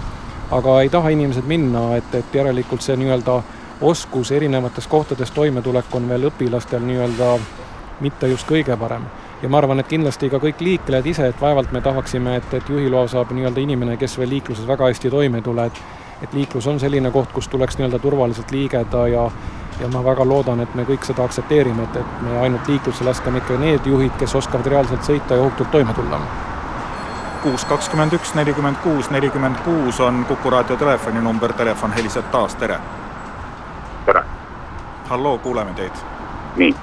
aga 0.52 0.82
ei 0.82 0.90
taha 0.90 1.10
inimesed 1.16 1.48
minna, 1.48 1.90
et, 1.98 2.16
et 2.16 2.36
järelikult 2.36 2.86
see 2.86 2.98
nii-öelda 2.98 3.42
oskus 3.82 4.32
erinevates 4.32 4.88
kohtades 4.88 5.32
toimetulek 5.32 5.96
on 5.96 6.10
veel 6.10 6.30
õpilastel 6.32 6.86
nii-öelda 6.86 7.38
mitte 8.02 8.30
just 8.30 8.48
kõige 8.50 8.78
parem. 8.78 9.06
Ja 9.42 9.50
ma 9.50 9.60
arvan, 9.62 9.80
et 9.80 9.90
kindlasti 9.90 10.30
ka 10.30 10.40
kõik 10.42 10.62
liiklejad 10.62 11.06
ise, 11.06 11.28
et 11.30 11.42
vaevalt 11.42 11.72
me 11.74 11.82
tahaksime, 11.82 12.38
et, 12.40 12.54
et 12.58 12.70
juhiloa 12.70 13.08
saab 13.10 13.34
nii-öelda 13.34 13.62
inimene, 13.62 13.98
kes 13.98 14.18
veel 14.18 14.30
liikluses 14.38 14.66
väga 14.68 14.90
hästi 14.90 15.14
toime 15.14 15.42
ei 15.42 15.46
tule, 15.46 15.66
et 15.70 15.82
et 16.18 16.34
liiklus 16.34 16.66
on 16.68 16.80
selline 16.82 17.12
koht, 17.14 17.30
kus 17.30 17.46
tuleks 17.48 17.78
nii-öelda 17.78 18.00
turvaliselt 18.02 18.52
liigeda 18.52 19.04
ja 19.08 19.28
ja 19.80 19.88
ma 19.94 20.04
väga 20.04 20.26
loodan, 20.26 20.60
et 20.60 20.76
me 20.76 20.86
kõik 20.88 21.06
seda 21.06 21.24
aktsepteerime, 21.24 21.84
et, 21.84 22.00
et 22.02 22.22
me 22.26 22.40
ainult 22.42 22.68
liiklusse 22.68 23.06
laskame 23.06 23.44
ikka 23.44 23.60
need 23.62 23.86
juhid, 23.86 24.16
kes 24.20 24.36
oskavad 24.36 24.68
reaalselt 24.74 25.06
sõita 25.06 25.38
ja 25.38 25.46
ohutult 25.46 25.72
toime 25.72 25.94
tulla. 25.94 26.22
kuus 27.44 27.66
kakskümmend 27.66 28.14
üks, 28.18 28.34
nelikümmend 28.36 28.82
kuus, 28.84 29.12
nelikümmend 29.14 29.62
kuus 29.64 30.00
on 30.00 30.26
Kuku 30.28 30.50
raadio 30.50 30.76
telefoninumber, 30.78 31.54
telefon 31.54 31.94
heliseb 31.94 32.32
taas, 32.32 32.56
tere! 32.56 32.80
tere! 34.06 34.24
halloo, 35.10 35.38
kuuleme 35.38 35.74
teid! 35.78 36.06
nii 36.58 36.74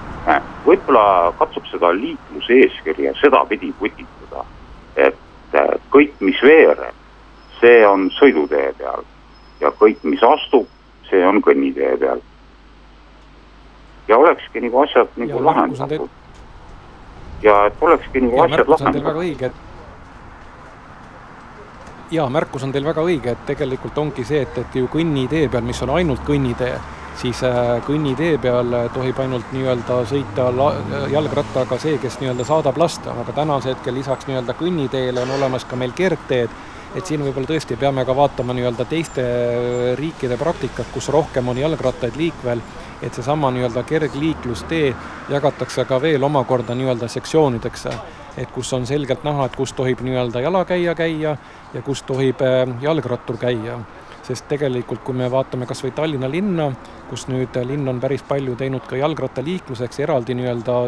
võib-olla 0.65 1.33
katsub 1.39 1.67
seda 1.69 1.93
liikluseeskirja 1.97 3.15
sedapidi 3.21 3.73
putitada, 3.79 4.45
et 4.97 5.57
äh, 5.57 5.75
kõik, 5.93 6.15
mis 6.21 6.41
veereb, 6.43 6.95
see 7.61 7.83
on 7.87 8.09
sõidutee 8.19 8.73
peal 8.79 9.05
ja 9.61 9.73
kõik, 9.81 10.01
mis 10.09 10.23
astub, 10.25 10.69
see 11.11 11.21
on 11.27 11.43
kõnnitee 11.45 11.97
peal. 12.01 12.23
Ja 14.09 14.19
olekski 14.19 14.61
nagu 14.61 14.83
asjad 14.85 15.15
nagu 15.17 15.39
ja, 15.39 15.45
lahendatud. 15.45 16.09
ja 17.43 17.61
et 17.67 17.81
olekski 17.81 18.21
nagu 18.21 18.37
ja, 18.37 18.45
asjad 18.45 18.69
lahendatud. 18.69 19.63
jaa, 22.11 22.29
märkus 22.31 22.65
on 22.65 22.73
teil 22.73 22.85
väga 22.85 23.03
õige, 23.03 23.33
et 23.33 23.47
tegelikult 23.47 23.99
ongi 23.99 24.25
see, 24.25 24.43
et, 24.45 24.59
et 24.59 24.77
ju 24.77 24.91
kõnnitee 24.93 25.49
peal, 25.49 25.65
mis 25.67 25.83
on 25.83 25.95
ainult 25.97 26.23
kõnnitee, 26.27 26.77
siis 27.21 27.41
äh, 27.47 27.79
kõnnitee 27.87 28.37
peal 28.43 28.75
äh, 28.75 28.87
tohib 28.95 29.19
ainult 29.23 29.51
nii-öelda 29.55 30.01
sõita 30.11 30.51
äh, 30.51 31.09
jalgrattaga 31.13 31.79
see, 31.81 31.99
kes 32.03 32.21
nii-öelda 32.21 32.47
saadab 32.47 32.79
last, 32.81 33.07
aga 33.11 33.33
tänasel 33.33 33.75
hetkel 33.75 33.99
lisaks 33.99 34.29
nii-öelda 34.29 34.57
kõnniteele 34.59 35.25
on 35.25 35.35
olemas 35.39 35.67
ka 35.69 35.79
meil 35.81 35.95
kergteed, 35.97 36.53
et 36.95 37.07
siin 37.07 37.25
võib-olla 37.25 37.51
tõesti 37.51 37.79
peame 37.81 38.05
ka 38.07 38.17
vaatama 38.17 38.55
nii-öelda 38.55 38.87
teiste 38.91 39.25
riikide 39.99 40.39
praktikat, 40.39 40.91
kus 40.95 41.09
rohkem 41.15 41.49
on 41.51 41.59
jalgrattaid 41.59 42.19
liikvel, 42.21 42.63
et 43.03 43.15
seesama 43.15 43.51
nii-öelda 43.55 43.83
kergliiklustee 43.83 44.95
jagatakse 45.29 45.85
ka 45.85 46.01
veel 46.03 46.23
omakorda 46.23 46.75
nii-öelda 46.75 47.09
sektsioonideks, 47.09 47.87
et 48.37 48.51
kus 48.55 48.73
on 48.73 48.87
selgelt 48.87 49.25
näha, 49.25 49.47
et 49.47 49.57
kus 49.57 49.73
tohib 49.73 50.01
nii-öelda 50.05 50.41
jalakäija 50.41 50.95
käia 50.95 51.37
ja 51.75 51.83
kus 51.83 52.03
tohib 52.03 52.41
jalgrattur 52.81 53.39
käia. 53.39 53.79
Sest 54.25 54.49
tegelikult, 54.49 55.03
kui 55.05 55.15
me 55.15 55.29
vaatame 55.31 55.67
kas 55.69 55.83
või 55.85 55.93
Tallinna 55.93 56.31
linna, 56.33 56.71
kus 57.11 57.27
nüüd 57.29 57.59
linn 57.69 57.89
on 57.89 58.01
päris 58.01 58.23
palju 58.25 58.57
teinud 58.57 58.87
ka 58.89 58.97
jalgrattaliikluseks 58.97 60.01
eraldi 60.01 60.35
nii-öelda 60.39 60.79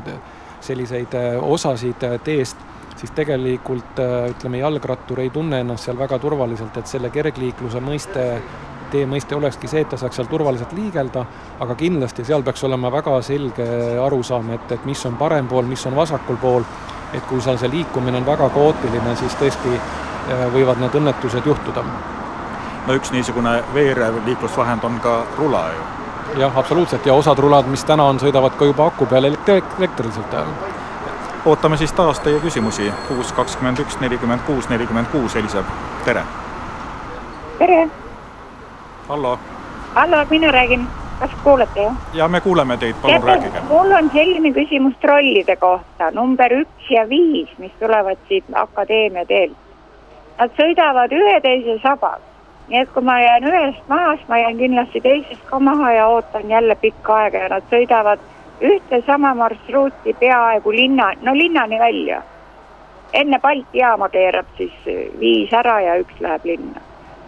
selliseid 0.61 1.15
äh, 1.15 1.37
osasid 1.43 2.03
äh, 2.03 2.21
teest, 2.25 2.57
siis 2.97 3.13
tegelikult 3.17 4.01
äh, 4.01 4.31
ütleme, 4.33 4.61
jalgrattur 4.63 5.21
ei 5.21 5.31
tunne 5.31 5.61
ennast 5.63 5.89
seal 5.89 5.99
väga 5.99 6.19
turvaliselt, 6.23 6.77
et 6.81 6.91
selle 6.91 7.11
kergliikluse 7.15 7.83
mõiste 7.85 8.27
tee 8.97 9.07
mõiste 9.07 9.37
olekski 9.37 9.71
see, 9.71 9.85
et 9.85 9.93
ta 9.93 10.01
saaks 10.01 10.19
seal 10.21 10.33
turvaliselt 10.33 10.73
liigelda, 10.77 11.23
aga 11.61 11.79
kindlasti 11.79 12.25
seal 12.25 12.43
peaks 12.47 12.65
olema 12.67 12.91
väga 12.93 13.21
selge 13.23 13.69
arusaam, 14.03 14.51
et, 14.57 14.73
et 14.73 14.89
mis 14.89 15.07
on 15.07 15.21
parem 15.21 15.49
pool, 15.49 15.69
mis 15.69 15.87
on 15.87 15.97
vasakul 15.97 16.41
pool, 16.43 16.67
et 17.15 17.25
kui 17.31 17.41
seal 17.45 17.61
see 17.61 17.71
liikumine 17.73 18.19
on 18.21 18.27
väga 18.27 18.51
kaootiline, 18.57 19.17
siis 19.21 19.39
tõesti 19.41 19.79
võivad 20.53 20.83
need 20.83 21.03
õnnetused 21.03 21.47
juhtuda 21.47 21.87
no 22.87 22.95
üks 22.95 23.11
niisugune 23.13 23.59
veerev 23.75 24.21
liiklusvahend 24.27 24.85
on 24.85 25.01
ka 25.03 25.19
rula 25.39 25.65
ju. 25.73 25.83
jah, 26.41 26.59
absoluutselt 26.59 27.07
ja 27.07 27.15
osad 27.15 27.39
rulad, 27.39 27.67
mis 27.71 27.85
täna 27.85 28.05
on, 28.05 28.21
sõidavad 28.23 28.57
ka 28.59 28.65
juba 28.65 28.87
aku 28.87 29.07
peal 29.07 29.25
elektriliselt. 29.25 30.39
ootame 31.45 31.77
siis 31.77 31.93
taas 31.93 32.21
teie 32.21 32.41
küsimusi, 32.41 32.93
kuus 33.09 33.33
kakskümmend 33.33 33.79
üks, 33.79 34.01
nelikümmend 34.01 34.47
kuus, 34.47 34.69
nelikümmend 34.69 35.07
kuus, 35.13 35.35
heliseb, 35.35 35.65
tere. 36.05 36.25
tere. 37.59 37.89
Hallo. 39.09 39.39
hallo, 39.95 40.27
mina 40.31 40.53
räägin, 40.53 40.87
kas 41.21 41.31
kuulete 41.45 41.83
jah? 41.83 41.97
ja 42.13 42.29
me 42.29 42.41
kuuleme 42.41 42.77
teid, 42.77 42.95
palun 43.03 43.21
Teate, 43.21 43.27
rääkige. 43.27 43.61
mul 43.69 43.93
on 43.93 44.11
selline 44.13 44.53
küsimus 44.53 44.95
trollide 45.01 45.57
kohta, 45.57 46.11
number 46.11 46.53
üks 46.53 46.91
ja 46.91 47.09
viis, 47.09 47.49
mis 47.59 47.73
tulevad 47.81 48.19
siit 48.29 48.45
Akadeemia 48.53 49.27
teelt. 49.27 49.57
Nad 50.39 50.51
sõidavad 50.61 51.13
ühe 51.17 51.41
teise 51.41 51.79
sabas 51.83 52.21
nii 52.69 52.81
et 52.83 52.89
kui 52.93 53.03
ma 53.03 53.21
jään 53.21 53.45
ühest 53.47 53.89
maha, 53.89 54.17
siis 54.17 54.29
ma 54.29 54.39
jään 54.39 54.57
kindlasti 54.59 55.01
teisest 55.01 55.45
ka 55.51 55.59
maha 55.61 55.93
ja 55.93 56.07
ootan 56.07 56.49
jälle 56.51 56.75
pikka 56.75 57.15
aega 57.15 57.39
ja 57.39 57.49
nad 57.49 57.69
sõidavad 57.71 58.23
ühte 58.61 59.03
sama 59.07 59.35
marsruuti 59.35 60.17
peaaegu 60.21 60.73
linna, 60.73 61.13
no 61.23 61.35
linnani 61.35 61.79
välja. 61.79 62.23
enne 63.13 63.39
Balti 63.41 63.79
jaama 63.79 64.09
keerab 64.09 64.47
siis 64.57 64.73
viis 65.21 65.53
ära 65.53 65.81
ja 65.81 65.95
üks 66.03 66.21
läheb 66.21 66.45
linna. 66.45 66.81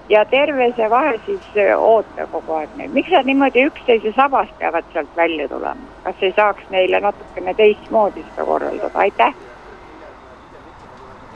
Ja 0.08 0.24
terve 0.30 0.70
see 0.76 0.90
vahe 0.90 1.16
siis 1.26 1.50
oota 1.76 2.26
kogu 2.32 2.56
aeg 2.60 2.74
neid, 2.80 2.92
miks 2.96 3.12
nad 3.14 3.28
niimoodi 3.28 3.66
üksteise 3.68 4.12
sabas 4.16 4.48
peavad 4.58 4.86
sealt 4.92 5.10
välja 5.16 5.48
tulema, 5.48 5.92
kas 6.06 6.22
ei 6.22 6.32
saaks 6.36 6.68
neile 6.74 7.00
natukene 7.04 7.54
teistmoodi 7.54 8.24
seda 8.30 8.46
korraldada, 8.48 9.04
aitäh 9.06 9.34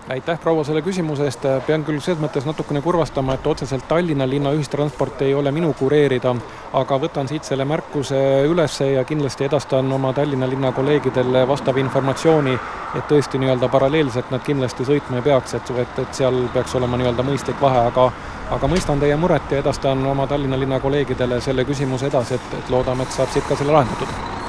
aitäh, 0.08 0.38
proua, 0.40 0.64
selle 0.64 0.82
küsimuse 0.82 1.26
eest, 1.28 1.44
pean 1.66 1.84
küll 1.86 2.00
selles 2.02 2.20
mõttes 2.22 2.46
natukene 2.46 2.82
kurvastama, 2.82 3.36
et 3.36 3.46
otseselt 3.46 3.86
Tallinna 3.88 4.26
linna 4.28 4.50
ühistransport 4.56 5.22
ei 5.22 5.34
ole 5.34 5.52
minu 5.54 5.72
kureerida, 5.78 6.34
aga 6.78 6.98
võtan 7.04 7.30
siit 7.30 7.46
selle 7.46 7.64
märkuse 7.68 8.18
üles 8.50 8.80
ja 8.82 9.04
kindlasti 9.06 9.46
edastan 9.46 9.92
oma 9.92 10.12
Tallinna 10.12 10.48
linna 10.50 10.72
kolleegidele 10.74 11.46
vastava 11.48 11.80
informatsiooni, 11.84 12.58
et 12.98 13.08
tõesti 13.08 13.40
nii-öelda 13.42 13.70
paralleelselt 13.72 14.34
nad 14.34 14.42
kindlasti 14.46 14.86
sõitma 14.90 15.20
ei 15.20 15.26
peaks, 15.30 15.54
et, 15.58 15.74
et, 15.86 16.04
et 16.04 16.22
seal 16.22 16.44
peaks 16.54 16.74
olema 16.80 16.98
nii-öelda 17.00 17.26
mõistlik 17.26 17.62
vahe, 17.62 17.86
aga 17.92 18.10
aga 18.52 18.68
mõistan 18.68 19.00
teie 19.00 19.16
muret 19.16 19.54
ja 19.54 19.62
edastan 19.62 20.06
oma 20.06 20.26
Tallinna 20.26 20.58
linna 20.58 20.80
kolleegidele 20.82 21.40
selle 21.40 21.64
küsimuse 21.64 22.10
edasi, 22.10 22.36
et, 22.36 22.54
et 22.58 22.70
loodame, 22.74 23.06
et 23.06 23.18
saab 23.20 23.32
siit 23.32 23.48
ka 23.48 23.56
selle 23.56 23.72
lahendatud 23.78 24.41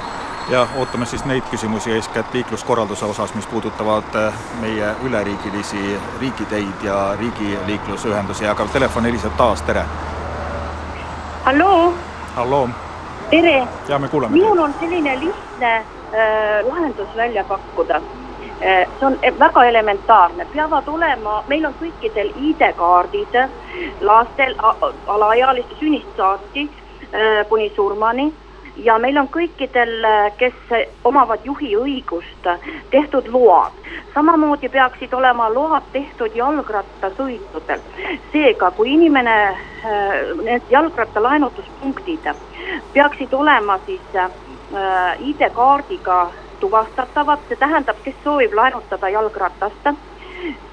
ja 0.49 0.67
ootame 0.75 1.06
siis 1.06 1.25
neid 1.25 1.43
küsimusi 1.51 1.91
eeskätt 1.91 2.34
liikluskorralduse 2.34 3.06
osas, 3.06 3.36
mis 3.36 3.47
puudutavad 3.47 4.15
äh, 4.15 4.34
meie 4.62 4.95
üleriigilisi 5.03 5.99
riigiteid 6.19 6.84
ja 6.84 7.15
riigiliiklusühendusi, 7.19 8.47
aga 8.47 8.65
telefon 8.73 9.06
heliseb 9.06 9.32
taas, 9.38 9.62
tere. 9.62 9.86
halloo. 11.43 11.93
halloo. 12.36 12.69
tere. 13.29 13.67
ja 13.88 13.99
me 13.99 14.08
kuuleme 14.08 14.34
minul 14.34 14.60
on 14.60 14.75
selline 14.79 15.19
lihtne 15.19 15.75
äh, 15.75 15.86
lahendus 16.71 17.15
välja 17.15 17.43
pakkuda 17.43 17.95
äh,. 17.95 18.88
see 18.99 19.08
on 19.08 19.19
väga 19.39 19.63
elementaarne, 19.63 20.47
peavad 20.53 20.88
olema, 20.88 21.43
meil 21.47 21.65
on 21.65 21.75
kõikidel 21.82 22.32
ID-kaardid 22.36 23.39
lastel, 24.01 24.56
alaealiste 25.08 25.75
sünnist 25.79 26.17
saati 26.17 26.69
äh, 26.69 27.47
kuni 27.49 27.71
surmani 27.75 28.34
ja 28.78 28.98
meil 29.00 29.18
on 29.18 29.28
kõikidel, 29.32 30.06
kes 30.38 30.74
omavad 31.04 31.46
juhiõigust, 31.46 32.48
tehtud 32.92 33.28
load. 33.28 33.72
samamoodi 34.14 34.70
peaksid 34.70 35.14
olema 35.14 35.50
load 35.54 35.84
tehtud 35.92 36.36
jalgrattasõitudel. 36.36 37.80
seega, 38.32 38.72
kui 38.72 38.94
inimene, 38.94 39.36
äh, 39.48 39.58
need 40.44 40.62
jalgrattalaenutuspunktid 40.70 42.30
peaksid 42.94 43.34
olema 43.34 43.80
siis 43.86 44.16
äh, 44.16 44.32
ID-kaardiga 45.20 46.32
tuvastatavad, 46.60 47.40
see 47.48 47.56
tähendab, 47.56 47.96
kes 48.04 48.16
soovib 48.24 48.54
laenutada 48.54 49.10
jalgratast, 49.10 49.90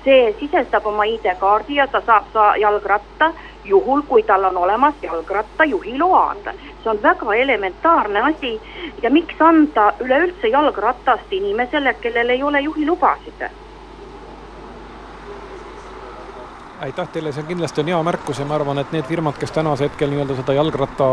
see 0.05 0.35
sisestab 0.41 0.87
oma 0.87 1.05
ID-kaardi 1.05 1.75
ja 1.75 1.87
ta 1.87 2.03
saab 2.07 2.25
sa 2.33 2.57
jalgratta 2.57 3.33
juhul, 3.65 4.03
kui 4.09 4.23
tal 4.23 4.45
on 4.45 4.57
olemas 4.57 4.95
jalgrattajuhiload 5.03 6.53
see 6.83 6.91
on 6.91 7.03
väga 7.03 7.35
elementaarne 7.35 8.21
asi 8.21 8.61
ja 9.03 9.11
miks 9.11 9.41
anda 9.41 9.93
üleüldse 10.01 10.49
jalgratast 10.49 11.33
inimesele, 11.33 11.95
kellel 11.95 12.29
ei 12.29 12.43
ole 12.43 12.61
juhilubasid? 12.61 13.45
aitäh 16.81 17.09
teile, 17.13 17.33
see 17.33 17.45
kindlasti 17.45 17.83
on 17.83 17.91
hea 17.93 18.03
märkus 18.03 18.39
ja 18.41 18.45
ma 18.49 18.55
arvan, 18.57 18.79
et 18.81 18.93
need 18.93 19.05
firmad, 19.05 19.37
kes 19.37 19.53
tänase 19.53 19.85
hetkel 19.85 20.09
nii-öelda 20.09 20.37
seda 20.39 20.55
jalgratta 20.57 21.09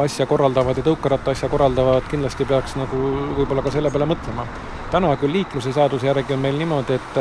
asja 0.00 0.24
korraldavad 0.26 0.80
ja 0.80 0.84
tõukeratta 0.86 1.34
asja 1.36 1.50
korraldavad, 1.52 2.06
kindlasti 2.08 2.46
peaks 2.48 2.78
nagu 2.80 3.00
võib-olla 3.36 3.60
ka 3.66 3.74
selle 3.74 3.92
peale 3.92 4.08
mõtlema. 4.08 4.46
täna 4.90 5.12
küll 5.20 5.36
liikluse 5.36 5.74
seaduse 5.76 6.08
järgi 6.08 6.32
on 6.34 6.40
meil 6.40 6.56
niimoodi, 6.56 6.96
et 6.96 7.20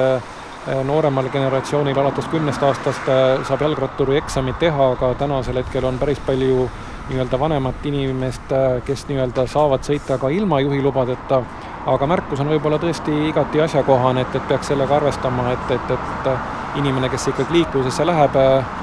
nooremal 0.83 1.29
generatsioonil 1.29 1.97
alates 1.97 2.27
kümnest 2.27 2.63
aastast 2.63 3.09
äh, 3.09 3.41
saab 3.47 3.61
jalgratturi 3.65 4.17
eksamit 4.17 4.59
teha, 4.59 4.91
aga 4.95 5.13
tänasel 5.19 5.61
hetkel 5.61 5.85
on 5.85 5.99
päris 5.99 6.19
palju 6.25 6.69
nii-öelda 7.09 7.39
vanemat 7.39 7.85
inimest, 7.89 8.51
äh, 8.51 8.81
kes 8.85 9.07
nii-öelda 9.09 9.47
saavad 9.49 9.85
sõita 9.87 10.19
ka 10.21 10.29
ilma 10.29 10.59
juhilubadeta, 10.65 11.41
aga 11.89 12.09
märkus 12.13 12.43
on 12.43 12.51
võib-olla 12.53 12.79
tõesti 12.81 13.15
igati 13.29 13.61
asjakohane, 13.65 14.25
et, 14.27 14.35
et 14.35 14.49
peaks 14.51 14.69
sellega 14.73 14.99
arvestama, 14.99 15.51
et, 15.55 15.71
et, 15.77 15.95
et 15.97 16.79
inimene, 16.79 17.09
kes 17.09 17.31
ikkagi 17.31 17.59
liiklusesse 17.59 18.05
läheb, 18.05 18.35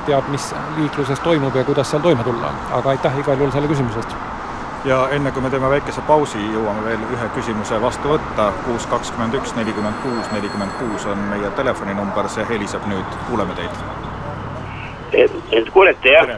teab, 0.09 0.33
mis 0.35 0.49
liikluses 0.79 1.23
toimub 1.23 1.55
ja 1.55 1.65
kuidas 1.65 1.91
seal 1.91 2.03
toime 2.03 2.25
tulla. 2.27 2.55
aga 2.81 2.97
aitäh 2.97 3.23
igal 3.23 3.39
juhul 3.39 3.55
selle 3.55 3.71
küsimuse 3.71 4.03
eest! 4.03 4.36
Ja 4.87 5.09
enne 5.13 5.33
kui 5.33 5.43
me 5.43 5.51
teeme 5.51 5.69
väikese 5.71 6.03
pausi, 6.07 6.39
jõuame 6.55 6.85
veel 6.87 7.03
ühe 7.15 7.29
küsimuse 7.35 7.79
vastu 7.83 8.13
võtta, 8.13 8.51
kuus 8.67 8.87
kakskümmend 8.91 9.35
üks, 9.39 9.55
nelikümmend 9.59 9.99
kuus, 10.05 10.29
nelikümmend 10.35 10.77
kuus 10.79 11.07
on 11.11 11.25
meie 11.31 11.51
telefoninumber, 11.59 12.29
see 12.31 12.47
heliseb 12.51 12.87
nüüd, 12.91 13.17
kuuleme 13.31 13.57
teid. 13.59 13.83
et 15.53 15.71
kuulete 15.75 16.13
jah? 16.13 16.37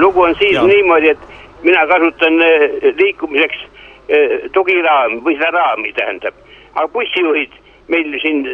lugu 0.00 0.20
on 0.20 0.34
siis 0.38 0.56
ja. 0.56 0.66
niimoodi, 0.68 1.14
et 1.14 1.18
mina 1.62 1.86
kasutan 1.86 2.40
eh, 2.42 2.70
liikumiseks 3.00 3.66
eh, 4.08 4.38
tugiraami 4.52 5.20
või 5.24 5.38
seda 5.40 5.52
raami 5.58 5.92
tähendab, 5.96 6.34
aga 6.74 6.88
bussijuhid 6.92 7.60
meil 7.88 8.16
siin 8.20 8.44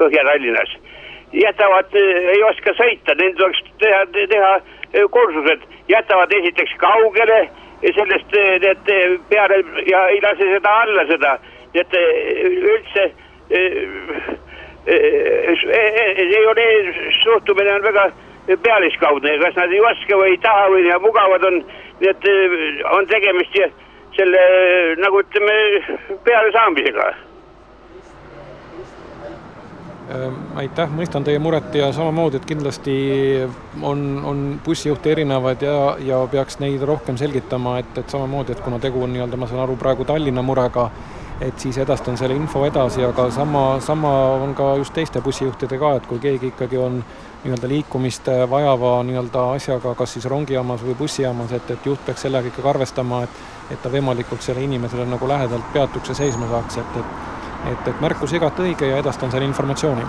Põhja-Tallinnas 0.00 0.76
jätavad, 1.32 1.92
eh, 1.92 2.28
ei 2.36 2.42
oska 2.48 2.76
sõita, 2.80 3.16
neil 3.20 3.34
tuleks 3.36 3.64
teha, 3.82 4.04
teha 4.14 4.52
kursused, 5.12 5.66
jätavad 5.88 6.32
esiteks 6.40 6.78
kaugele 6.80 7.48
sellest 7.80 8.32
need 8.64 8.90
peale 9.28 9.64
ja 9.86 10.06
ei 10.08 10.20
lase 10.22 10.48
seda 10.54 10.72
alla 10.82 11.06
seda, 11.08 11.38
et 11.74 11.94
üldse 11.96 13.04
ei 14.90 16.46
ole, 16.46 16.66
suhtumine 17.22 17.74
on 17.74 17.82
väga 17.82 18.10
pealiskaudne, 18.62 19.38
kas 19.38 19.56
nad 19.56 19.72
ei 19.72 19.80
oska 19.92 20.18
või 20.18 20.34
ei 20.34 20.42
taha 20.44 20.68
või 20.72 20.90
mugavad 21.06 21.44
on, 21.48 21.62
nii 22.00 22.10
et 22.10 22.28
on 22.92 23.06
tegemist 23.10 23.58
selle 24.16 24.44
nagu 25.00 25.20
ütleme, 25.22 25.58
pealesaamisega 26.24 27.10
aitäh, 30.58 30.90
mõistan 30.90 31.24
teie 31.24 31.38
muret 31.38 31.74
ja 31.74 31.90
samamoodi, 31.94 32.40
et 32.40 32.48
kindlasti 32.48 32.94
on, 33.82 34.02
on 34.26 34.42
bussijuhte 34.64 35.12
erinevaid 35.12 35.62
ja, 35.62 35.76
ja 36.02 36.20
peaks 36.30 36.58
neid 36.62 36.82
rohkem 36.86 37.18
selgitama, 37.20 37.78
et, 37.82 37.98
et 37.98 38.10
samamoodi, 38.10 38.56
et 38.56 38.64
kuna 38.64 38.80
tegu 38.82 39.02
on 39.04 39.12
nii-öelda, 39.14 39.38
ma 39.40 39.48
saan 39.50 39.64
aru, 39.64 39.78
praegu 39.80 40.06
Tallinna 40.08 40.42
murega, 40.42 40.88
et 41.40 41.62
siis 41.62 41.78
edastan 41.80 42.18
selle 42.20 42.36
info 42.36 42.64
edasi, 42.66 43.04
aga 43.06 43.30
sama, 43.34 43.64
sama 43.84 44.12
on 44.42 44.54
ka 44.58 44.74
just 44.82 44.94
teiste 44.96 45.22
bussijuhtidega, 45.24 45.94
et 46.00 46.10
kui 46.10 46.18
keegi 46.22 46.52
ikkagi 46.52 46.80
on 46.80 47.00
nii-öelda 47.44 47.70
liikumist 47.70 48.28
vajava 48.50 48.98
nii-öelda 49.08 49.46
asjaga, 49.54 49.94
kas 49.96 50.18
siis 50.18 50.28
rongijaamas 50.28 50.84
või 50.84 50.98
bussijaamas, 50.98 51.54
et, 51.56 51.70
et 51.70 51.86
juht 51.86 52.02
peaks 52.06 52.26
sellega 52.26 52.52
ikkagi 52.52 52.72
arvestama, 52.74 53.24
et 53.28 53.40
et 53.70 53.78
ta 53.82 53.90
võimalikult 53.92 54.42
selle 54.42 54.64
inimesele 54.66 55.04
nagu 55.06 55.28
lähedalt 55.30 55.68
peatuks 55.74 56.10
ja 56.10 56.16
seisma 56.18 56.48
saaks, 56.50 56.80
et, 56.82 56.96
et 56.98 57.39
et, 57.64 57.88
et 57.88 58.00
märkus 58.00 58.32
igati 58.32 58.62
õige 58.62 58.90
ja 58.90 59.00
edastan 59.02 59.30
selle 59.30 59.48
informatsiooni. 59.48 60.06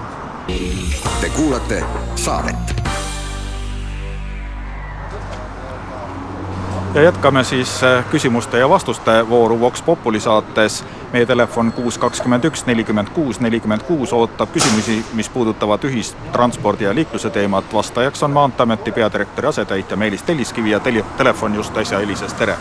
Te 1.21 1.29
kuulate 1.35 1.83
saadet. 2.15 2.81
ja 6.93 7.01
jätkame 7.01 7.43
siis 7.43 7.83
äh, 7.83 8.05
küsimuste 8.11 8.59
ja 8.59 8.69
vastuste 8.69 9.29
vooru 9.29 9.59
Vox 9.59 9.81
Populi 9.81 10.19
saates. 10.19 10.83
meie 11.13 11.25
telefon 11.25 11.71
kuus 11.71 11.97
kakskümmend 11.97 12.43
üks 12.43 12.65
nelikümmend 12.65 13.09
kuus 13.09 13.39
nelikümmend 13.39 13.83
kuus 13.83 14.13
ootab 14.13 14.51
küsimusi, 14.51 15.05
mis 15.13 15.29
puudutavad 15.29 15.83
ühistranspordi 15.83 16.83
ja 16.83 16.95
liikluse 16.95 17.29
teemat. 17.29 17.73
vastajaks 17.73 18.23
on 18.23 18.31
Maanteeameti 18.31 18.91
peadirektori 18.91 19.47
asetäitja 19.47 19.97
Meelis 19.97 20.23
Telliskivi 20.23 20.71
ja 20.71 20.79
tele 20.79 21.05
telefon 21.17 21.55
just 21.55 21.77
äsja 21.77 21.99
helises, 21.99 22.33
tere 22.33 22.57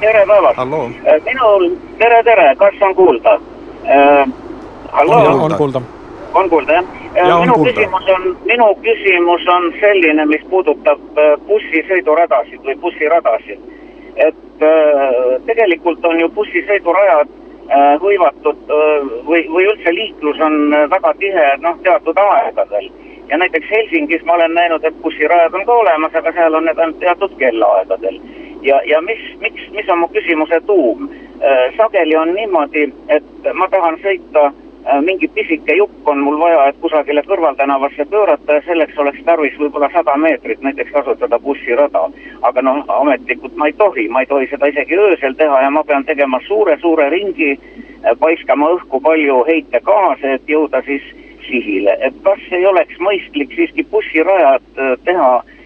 tere 0.00 0.26
päevast. 0.26 0.58
Äh, 0.58 1.20
minul, 1.24 1.70
tere, 1.98 2.22
tere, 2.22 2.54
kas 2.56 2.74
on 2.80 2.94
kuulda? 2.94 3.40
Äh, 3.86 4.28
on, 4.92 5.40
on 5.40 5.54
kuulda. 5.56 5.82
on 6.34 6.50
kuulda 6.50 6.72
jah 6.72 6.84
ja? 7.14 7.38
minu 7.38 7.54
kuulda. 7.54 7.72
küsimus 7.72 8.08
on, 8.08 8.36
minu 8.44 8.74
küsimus 8.82 9.46
on 9.48 9.72
selline, 9.80 10.26
mis 10.26 10.42
puudutab 10.50 11.00
bussisõiduradasid 11.46 12.60
või 12.64 12.76
bussiradasid. 12.80 13.58
et 14.16 14.64
tegelikult 15.46 16.04
on 16.04 16.20
ju 16.20 16.28
bussisõidurajad 16.28 17.28
hõivatud 18.02 18.60
või, 19.26 19.40
või 19.50 19.64
üldse 19.66 19.94
liiklus 19.94 20.40
on 20.40 20.70
väga 20.90 21.14
tihe 21.18 21.46
noh, 21.60 21.78
teatud 21.82 22.18
aegadel 22.18 22.90
ja 23.28 23.38
näiteks 23.38 23.70
Helsingis 23.70 24.24
ma 24.24 24.32
olen 24.32 24.54
näinud, 24.54 24.84
et 24.84 25.02
bussirajad 25.02 25.54
on 25.54 25.66
ka 25.66 25.72
olemas, 25.72 26.14
aga 26.14 26.32
seal 26.32 26.54
on 26.54 26.64
need 26.68 26.78
ainult 26.78 27.00
teatud 27.00 27.36
kellaaegadel 27.38 28.20
ja, 28.64 28.80
ja 28.86 29.00
mis, 29.00 29.20
miks, 29.40 29.62
mis 29.70 29.88
on 29.88 29.98
mu 29.98 30.08
küsimuse 30.08 30.60
tuum? 30.66 31.08
Äh, 31.42 31.74
sageli 31.76 32.16
on 32.16 32.34
niimoodi, 32.34 32.88
et 33.08 33.48
ma 33.54 33.68
tahan 33.68 33.98
sõita, 34.02 34.46
äh, 34.86 35.00
mingi 35.04 35.28
pisike 35.28 35.76
jupp 35.76 36.08
on 36.08 36.22
mul 36.24 36.38
vaja, 36.40 36.68
et 36.68 36.80
kusagile 36.80 37.22
kõrvaltänavasse 37.28 38.06
pöörata 38.10 38.58
ja 38.58 38.64
selleks 38.66 38.98
oleks 38.98 39.24
tarvis 39.24 39.58
võib-olla 39.60 39.90
sada 39.92 40.16
meetrit 40.16 40.62
näiteks 40.62 40.92
kasutada 40.92 41.38
bussirada. 41.38 42.08
aga 42.42 42.62
noh, 42.62 42.84
ametlikult 42.88 43.56
ma 43.56 43.66
ei 43.66 43.72
tohi, 43.72 44.08
ma 44.08 44.20
ei 44.20 44.26
tohi 44.26 44.46
seda 44.50 44.66
isegi 44.66 44.98
öösel 44.98 45.34
teha 45.34 45.60
ja 45.62 45.70
ma 45.70 45.84
pean 45.84 46.04
tegema 46.04 46.40
suure-suure 46.48 47.10
ringi, 47.10 47.58
äh, 48.04 48.16
paiskama 48.18 48.70
õhku 48.78 49.00
palju 49.00 49.44
heitegaase, 49.44 50.34
et 50.34 50.48
jõuda 50.48 50.82
siis 50.84 51.02
sihile, 51.44 51.98
et 52.00 52.14
kas 52.24 52.40
ei 52.50 52.66
oleks 52.66 52.96
mõistlik 52.98 53.52
siiski 53.52 53.84
bussirajad 53.90 54.62
teha 55.04 55.42
Äh, 55.44 55.63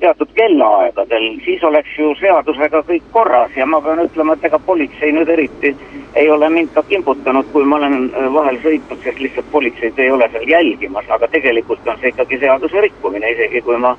teatud 0.00 0.28
kellaaegadel, 0.34 1.28
siis 1.44 1.62
oleks 1.64 1.98
ju 1.98 2.12
seadusega 2.20 2.82
kõik 2.88 3.04
korras 3.12 3.54
ja 3.56 3.66
ma 3.66 3.80
pean 3.80 4.02
ütlema, 4.04 4.36
et 4.36 4.44
ega 4.44 4.58
politsei 4.58 5.12
nüüd 5.16 5.30
eriti 5.32 5.72
ei 6.14 6.30
ole 6.30 6.48
mind 6.52 6.74
ka 6.74 6.82
kimbutanud, 6.88 7.46
kui 7.52 7.64
ma 7.64 7.78
olen 7.80 8.10
äh, 8.10 8.26
vahel 8.34 8.58
sõitnud, 8.64 9.00
sest 9.04 9.20
lihtsalt 9.20 9.48
politseid 9.50 9.98
ei 9.98 10.10
ole 10.12 10.28
seal 10.32 10.48
jälgimas, 10.48 11.08
aga 11.08 11.28
tegelikult 11.32 11.88
on 11.88 11.96
see 12.00 12.12
ikkagi 12.12 12.38
seaduse 12.42 12.84
rikkumine, 12.84 13.32
isegi 13.32 13.62
kui 13.64 13.78
ma 13.80 13.94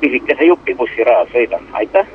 pisikese 0.00 0.48
jupi 0.48 0.74
bussirajal 0.78 1.28
sõidan, 1.34 1.68
aitäh! 1.72 2.08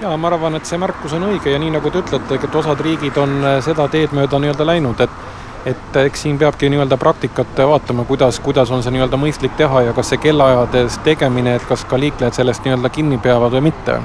Jaa, 0.00 0.16
ma 0.16 0.30
arvan, 0.30 0.54
et 0.56 0.68
see 0.68 0.78
märkus 0.78 1.12
on 1.18 1.26
õige 1.26 1.52
ja 1.52 1.58
nii 1.60 1.74
nagu 1.74 1.90
te 1.90 2.00
ütlete, 2.00 2.38
et 2.38 2.60
osad 2.62 2.80
riigid 2.80 3.16
on 3.20 3.42
äh, 3.44 3.58
seda 3.66 3.90
teed 3.92 4.16
mööda 4.16 4.40
nii-öelda 4.40 4.66
läinud, 4.72 5.04
et 5.04 5.37
et 5.66 5.96
eks 5.96 6.22
siin 6.22 6.38
peabki 6.38 6.68
nii-öelda 6.70 6.96
praktikat 6.96 7.58
vaatama, 7.58 8.04
kuidas, 8.04 8.40
kuidas 8.40 8.70
on 8.70 8.82
see 8.82 8.92
nii-öelda 8.94 9.18
mõistlik 9.20 9.56
teha 9.58 9.82
ja 9.88 9.92
kas 9.96 10.12
see 10.12 10.20
kellaajades 10.22 11.00
tegemine, 11.04 11.56
et 11.58 11.66
kas 11.68 11.84
ka 11.88 11.98
liiklejad 12.00 12.36
sellest 12.36 12.64
nii-öelda 12.64 12.90
kinni 12.94 13.18
peavad 13.18 13.52
või 13.58 13.68
mitte. 13.70 14.00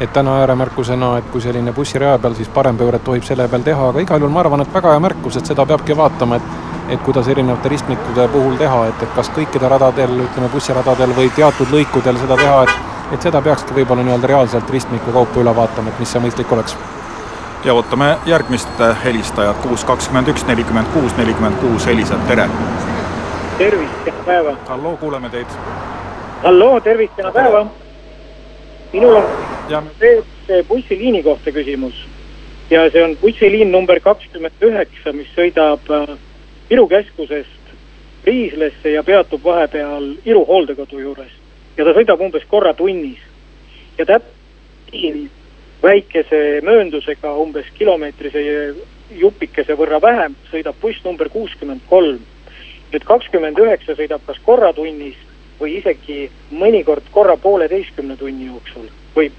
et 0.00 0.12
täna 0.12 0.36
ääremärkusena, 0.40 1.16
et 1.18 1.24
kui 1.32 1.40
selline 1.42 1.72
bussiraja 1.74 2.18
peal, 2.22 2.34
siis 2.34 2.48
parempööret 2.54 3.02
tohib 3.04 3.24
selle 3.26 3.48
peal 3.48 3.64
teha, 3.66 3.88
aga 3.88 4.00
igal 4.00 4.20
juhul 4.20 4.30
ma 4.30 4.40
arvan, 4.40 4.60
et 4.60 4.74
väga 4.74 4.92
hea 4.92 5.00
märkus, 5.02 5.36
et 5.36 5.46
seda 5.46 5.66
peabki 5.66 5.96
vaatama, 5.96 6.36
et 6.36 6.68
et 6.88 7.02
kuidas 7.02 7.28
erinevate 7.28 7.68
ristmikude 7.68 8.28
puhul 8.28 8.54
teha, 8.56 8.86
et, 8.88 9.02
et 9.02 9.10
kas 9.16 9.28
kõikide 9.34 9.68
radadel, 9.68 10.20
ütleme 10.24 10.48
bussiradadel 10.48 11.12
või 11.16 11.28
teatud 11.36 11.74
lõikudel 11.74 12.16
seda 12.22 12.36
teha, 12.36 12.62
et 12.62 12.88
et 13.12 13.22
seda 13.24 13.40
peakski 13.42 13.74
võib-olla 13.74 14.04
nii-öelda 14.04 14.28
reaalselt 14.28 14.70
ristmiku 14.70 15.12
kaupa 15.12 15.40
üle 15.40 15.56
vaatama, 15.56 15.88
et 15.88 16.00
mis 16.00 16.10
see 16.12 16.20
mõistlik 16.20 16.52
oleks 16.52 16.76
ja 17.64 17.74
ootame 17.74 18.16
järgmist 18.26 18.68
helistajat, 19.04 19.56
kuus 19.56 19.84
kakskümmend 19.84 20.28
üks, 20.28 20.46
nelikümmend 20.46 20.86
kuus, 20.92 21.16
nelikümmend 21.16 21.56
kuus, 21.60 21.86
heliseb, 21.86 22.20
tere! 22.28 22.48
tervist, 23.58 24.04
kena 24.04 24.22
päeva! 24.26 24.56
halloo, 24.68 24.96
kuuleme 24.96 25.30
teid! 25.30 25.46
halloo, 26.42 26.80
tervist, 26.80 27.16
kena 27.16 27.32
päeva! 27.32 27.66
minul 28.92 29.16
on 29.16 29.90
see 29.98 30.62
bussiliini 30.68 31.22
kohta 31.22 31.52
küsimus 31.52 32.06
ja 32.70 32.90
see 32.90 33.04
on 33.04 33.16
bussiliin 33.16 33.72
number 33.72 34.00
kakskümmend 34.00 34.62
üheksa, 34.62 35.12
mis 35.12 35.28
sõidab 35.36 35.90
äh, 35.90 36.16
Iru 36.70 36.86
keskusest 36.88 37.74
Riislesse 38.24 38.90
ja 38.92 39.02
peatub 39.02 39.44
vahepeal 39.44 40.12
Iru 40.24 40.44
hooldekodu 40.46 41.00
juures 41.00 41.34
ja 41.76 41.84
ta 41.84 41.94
sõidab 41.96 42.22
umbes 42.22 42.46
korra 42.48 42.74
tunnis 42.74 43.18
ja 43.98 44.06
täpselt 44.06 44.36
väikese 45.82 46.60
mööndusega, 46.66 47.32
umbes 47.38 47.66
kilomeetrise 47.78 48.42
jupikese 49.18 49.76
võrra 49.78 50.00
vähem, 50.02 50.34
sõidab 50.50 50.76
buss 50.82 51.04
number 51.04 51.28
kuuskümmend 51.28 51.86
kolm. 51.88 52.20
nüüd 52.92 53.04
kakskümmend 53.04 53.58
üheksa 53.60 53.92
sõidab 53.92 54.22
kas 54.26 54.38
korra 54.44 54.72
tunnis 54.72 55.16
või 55.60 55.76
isegi 55.76 56.30
mõnikord 56.50 57.10
korra 57.12 57.36
pooleteistkümne 57.36 58.16
tunni 58.16 58.46
jooksul 58.46 58.88
või 59.18 59.30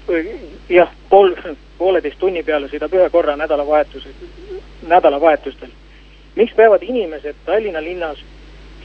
jah, 0.68 0.90
pool, 1.08 1.34
pooleteist 1.78 2.18
tunni 2.18 2.42
peale 2.42 2.68
sõidab 2.68 2.94
ühe 2.94 3.08
korra 3.10 3.36
nädalavahetusel, 3.36 4.12
nädalavahetustel. 4.88 5.68
miks 6.36 6.54
peavad 6.54 6.82
inimesed 6.82 7.34
Tallinna 7.44 7.82
linnas 7.82 8.18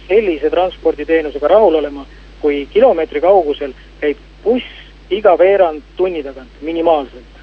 sellise 0.08 0.50
transporditeenusega 0.50 1.48
rahul 1.48 1.76
olema, 1.76 2.06
kui 2.42 2.68
kilomeetri 2.74 3.22
kaugusel 3.22 3.74
käib 4.00 4.18
buss 4.44 4.66
iga 5.10 5.38
veerand 5.38 5.82
tunni 5.98 6.24
tagant 6.24 6.62
minimaalselt. 6.62 7.35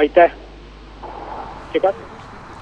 Aitäh. 0.00 0.32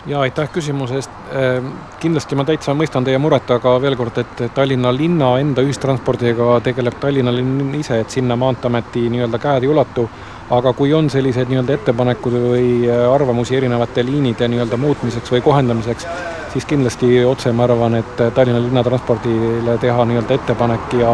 ja 0.06 0.20
aitäh 0.20 0.48
küsimuse 0.52 0.94
eest. 0.94 1.10
Ehm, 1.32 1.70
kindlasti 2.00 2.36
ma 2.38 2.44
täitsa 2.48 2.74
mõistan 2.74 3.04
teie 3.04 3.18
muret, 3.18 3.50
aga 3.50 3.74
veel 3.82 3.96
kord, 3.96 4.18
et 4.18 4.42
Tallinna 4.54 4.92
linna 4.94 5.34
enda 5.40 5.62
ühistranspordiga 5.62 6.58
tegeleb 6.64 6.98
Tallinna 7.00 7.34
linn 7.34 7.74
ise, 7.78 8.00
et 8.00 8.10
sinna 8.10 8.36
Maanteeameti 8.36 9.08
nii-öelda 9.12 9.40
käed 9.42 9.66
ei 9.66 9.72
ulatu 9.72 10.08
aga 10.50 10.72
kui 10.72 10.92
on 10.96 11.10
selliseid 11.12 11.50
nii-öelda 11.52 11.76
ettepanekud 11.76 12.36
või 12.40 12.68
äh, 12.88 13.02
arvamusi 13.12 13.56
erinevate 13.58 14.04
liinide 14.06 14.48
nii-öelda 14.48 14.78
muutmiseks 14.80 15.34
või 15.34 15.42
kohendamiseks, 15.44 16.06
siis 16.54 16.64
kindlasti 16.68 17.24
otse 17.28 17.52
ma 17.52 17.66
arvan, 17.68 17.98
et 18.00 18.22
Tallinna 18.34 18.62
linnatranspordile 18.64 19.76
teha 19.82 20.08
nii-öelda 20.08 20.40
ettepanek 20.40 20.96
ja 21.02 21.12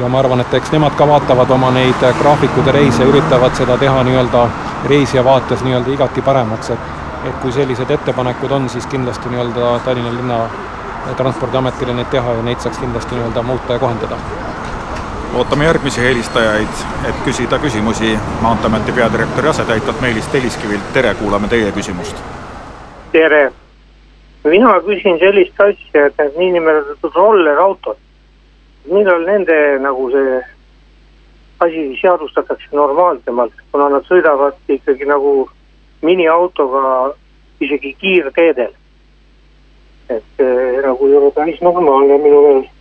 ja 0.00 0.08
ma 0.08 0.18
arvan, 0.18 0.40
et 0.40 0.54
eks 0.54 0.72
nemad 0.72 0.96
ka 0.96 1.06
vaatavad 1.08 1.50
oma 1.50 1.70
neid 1.70 2.04
graafikuid 2.22 2.66
ja 2.66 2.72
reise, 2.72 3.04
üritavad 3.04 3.54
seda 3.54 3.76
teha 3.78 4.02
nii-öelda 4.08 4.48
reisija 4.88 5.24
vaates 5.24 5.64
nii-öelda 5.64 5.92
igati 5.92 6.22
paremaks, 6.22 6.70
et 6.70 6.98
et 7.28 7.34
kui 7.42 7.52
sellised 7.52 7.90
ettepanekud 7.90 8.50
on, 8.56 8.68
siis 8.72 8.86
kindlasti 8.86 9.28
nii-öelda 9.28 9.80
Tallinna 9.84 10.12
linna 10.14 10.38
transpordiametile 11.16 11.94
neid 11.94 12.08
teha 12.12 12.32
ja 12.38 12.42
neid 12.42 12.62
saaks 12.64 12.80
kindlasti 12.80 13.14
nii-öelda 13.14 13.42
muuta 13.42 13.76
ja 13.76 13.78
kohendada. 13.78 14.16
Ootame 15.36 15.64
järgmisi 15.64 16.02
helistajaid, 16.02 16.84
et 17.08 17.24
küsida 17.24 17.58
küsimusi 17.58 18.18
Maanteeameti 18.40 18.92
peadirektori 18.92 19.48
asetäitjalt 19.48 20.00
Meelis 20.00 20.28
Telliskivilt, 20.28 20.92
tere, 20.92 21.14
kuulame 21.14 21.48
teie 21.48 21.72
küsimust. 21.72 22.16
tere, 23.12 23.52
mina 24.44 24.74
küsin 24.86 25.18
sellist 25.18 25.60
asja, 25.60 26.06
et 26.06 26.18
need 26.18 26.38
niinimetatud 26.38 27.14
rollerautod, 27.14 27.96
millal 28.90 29.24
nende 29.26 29.78
nagu 29.82 30.10
see 30.10 30.40
asi 31.60 31.86
seadustatakse 32.00 32.68
normaalsemalt, 32.72 33.52
kuna 33.72 33.88
nad 33.92 34.06
sõidavad 34.08 34.56
ikkagi 34.68 35.08
nagu 35.08 35.50
miniautoga 36.02 37.14
isegi 37.60 37.94
kiirteedel. 38.00 38.72
et 40.10 40.42
eh, 40.42 40.82
nagu 40.82 41.06
ei 41.06 41.16
ole 41.16 41.30
päris 41.30 41.60
normaalne 41.62 42.16
minu 42.18 42.42
meelest 42.42 42.80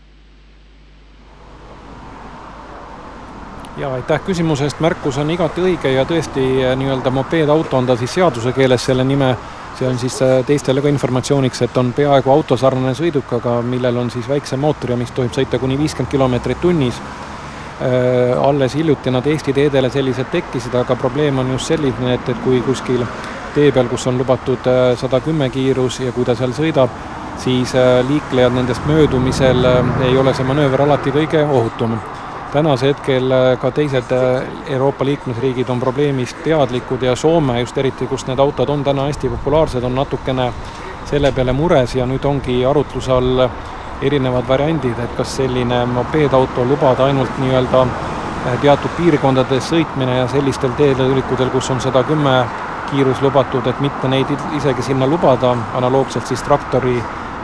ja 3.77 3.93
aitäh 3.93 4.21
küsimuse 4.25 4.63
eest, 4.65 4.79
märkus 4.79 5.17
on 5.21 5.29
igati 5.29 5.61
õige 5.61 5.91
ja 5.93 6.07
tõesti 6.09 6.41
eh, 6.63 6.73
nii-öelda 6.75 7.11
mopeedauto 7.13 7.77
on 7.77 7.85
ta 7.85 7.95
siis 7.99 8.13
seaduse 8.17 8.51
keeles 8.55 8.85
selle 8.85 9.03
nime, 9.03 9.35
see 9.79 9.87
on 9.87 9.99
siis 9.99 10.21
eh, 10.21 10.43
teistele 10.45 10.81
ka 10.83 10.91
informatsiooniks, 10.91 11.61
et 11.63 11.77
on 11.79 11.93
peaaegu 11.95 12.31
autosarnane 12.33 12.93
sõiduk, 12.97 13.31
aga 13.39 13.59
millel 13.63 13.97
on 14.01 14.11
siis 14.11 14.27
väiksem 14.27 14.59
mootor 14.59 14.93
ja 14.93 14.99
mis 14.99 15.13
tohib 15.15 15.35
sõita 15.35 15.59
kuni 15.59 15.77
viiskümmend 15.79 16.11
kilomeetrit 16.11 16.61
tunnis 16.61 16.99
äh,. 16.99 18.35
alles 18.43 18.75
hiljuti 18.75 19.11
nad 19.11 19.27
Eesti 19.27 19.53
teedele 19.55 19.89
sellised 19.89 20.31
tekkisid, 20.31 20.75
aga 20.75 20.95
probleem 20.99 21.39
on 21.39 21.53
just 21.55 21.71
selline, 21.71 22.13
et, 22.13 22.29
et 22.29 22.43
kui 22.43 22.59
kuskil 22.65 23.05
tee 23.55 23.71
peal, 23.71 23.87
kus 23.87 24.07
on 24.07 24.19
lubatud 24.19 24.67
sada 24.99 25.21
kümme 25.23 25.49
kiirus 25.49 26.01
ja 26.03 26.11
kui 26.11 26.27
ta 26.27 26.35
seal 26.35 26.51
sõidab, 26.53 26.91
siis 27.39 27.73
liiklejad 28.07 28.53
nendest 28.53 28.85
möödumisel 28.85 29.65
ei 30.05 30.17
ole 30.17 30.35
see 30.35 30.45
manööver 30.45 30.83
alati 30.85 31.15
kõige 31.15 31.45
ohutum 31.47 31.95
tänase 32.51 32.87
hetkel 32.87 33.31
äh, 33.31 33.57
ka 33.59 33.71
teised 33.71 34.11
äh, 34.11 34.43
Euroopa 34.67 35.05
liikmesriigid 35.05 35.69
on 35.69 35.79
probleemist 35.79 36.43
teadlikud 36.43 37.01
ja 37.01 37.15
Soome 37.15 37.59
just 37.59 37.77
eriti, 37.77 38.07
kus 38.07 38.25
need 38.27 38.39
autod 38.39 38.69
on 38.69 38.83
täna 38.83 39.05
hästi 39.05 39.29
populaarsed, 39.29 39.83
on 39.83 39.95
natukene 39.95 40.51
selle 41.05 41.31
peale 41.31 41.53
mures 41.53 41.95
ja 41.95 42.05
nüüd 42.05 42.25
ongi 42.25 42.63
arutluse 42.65 43.11
all 43.11 43.45
erinevad 44.01 44.47
variandid, 44.47 44.97
et 44.99 45.13
kas 45.17 45.35
selline 45.37 45.83
mopeedauto 45.85 46.65
lubada 46.65 47.05
ainult 47.05 47.37
nii-öelda 47.43 47.85
äh, 47.85 48.57
teatud 48.61 48.97
piirkondades 48.97 49.69
sõitmine 49.69 50.17
ja 50.21 50.27
sellistel 50.27 50.73
teelõikudel, 50.77 51.53
kus 51.53 51.69
on 51.69 51.81
sada 51.81 52.03
kümme 52.03 52.35
kiirus 52.89 53.21
lubatud, 53.21 53.67
et 53.69 53.79
mitte 53.79 54.09
neid 54.09 54.31
isegi 54.57 54.81
sinna 54.81 55.07
lubada, 55.07 55.53
analoogselt 55.77 56.27
siis 56.27 56.41
traktori 56.41 56.97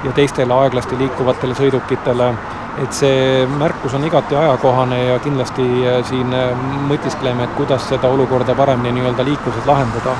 ja 0.03 0.11
teistele 0.17 0.53
aeglasti 0.53 0.97
liikuvatele 0.97 1.53
sõidukitele 1.57 2.33
et 2.83 2.93
see 2.93 3.45
märkus 3.47 3.93
on 3.93 4.03
igati 4.03 4.35
ajakohane 4.35 5.03
ja 5.03 5.19
kindlasti 5.19 5.63
äh, 5.87 6.01
siin 6.05 6.33
äh, 6.33 6.51
mõtiskleme, 6.89 7.43
et 7.43 7.53
kuidas 7.55 7.87
seda 7.89 8.09
olukorda 8.11 8.55
paremini 8.55 8.91
nii-öelda 8.99 9.25
liikluses 9.25 9.65
lahendada. 9.65 10.15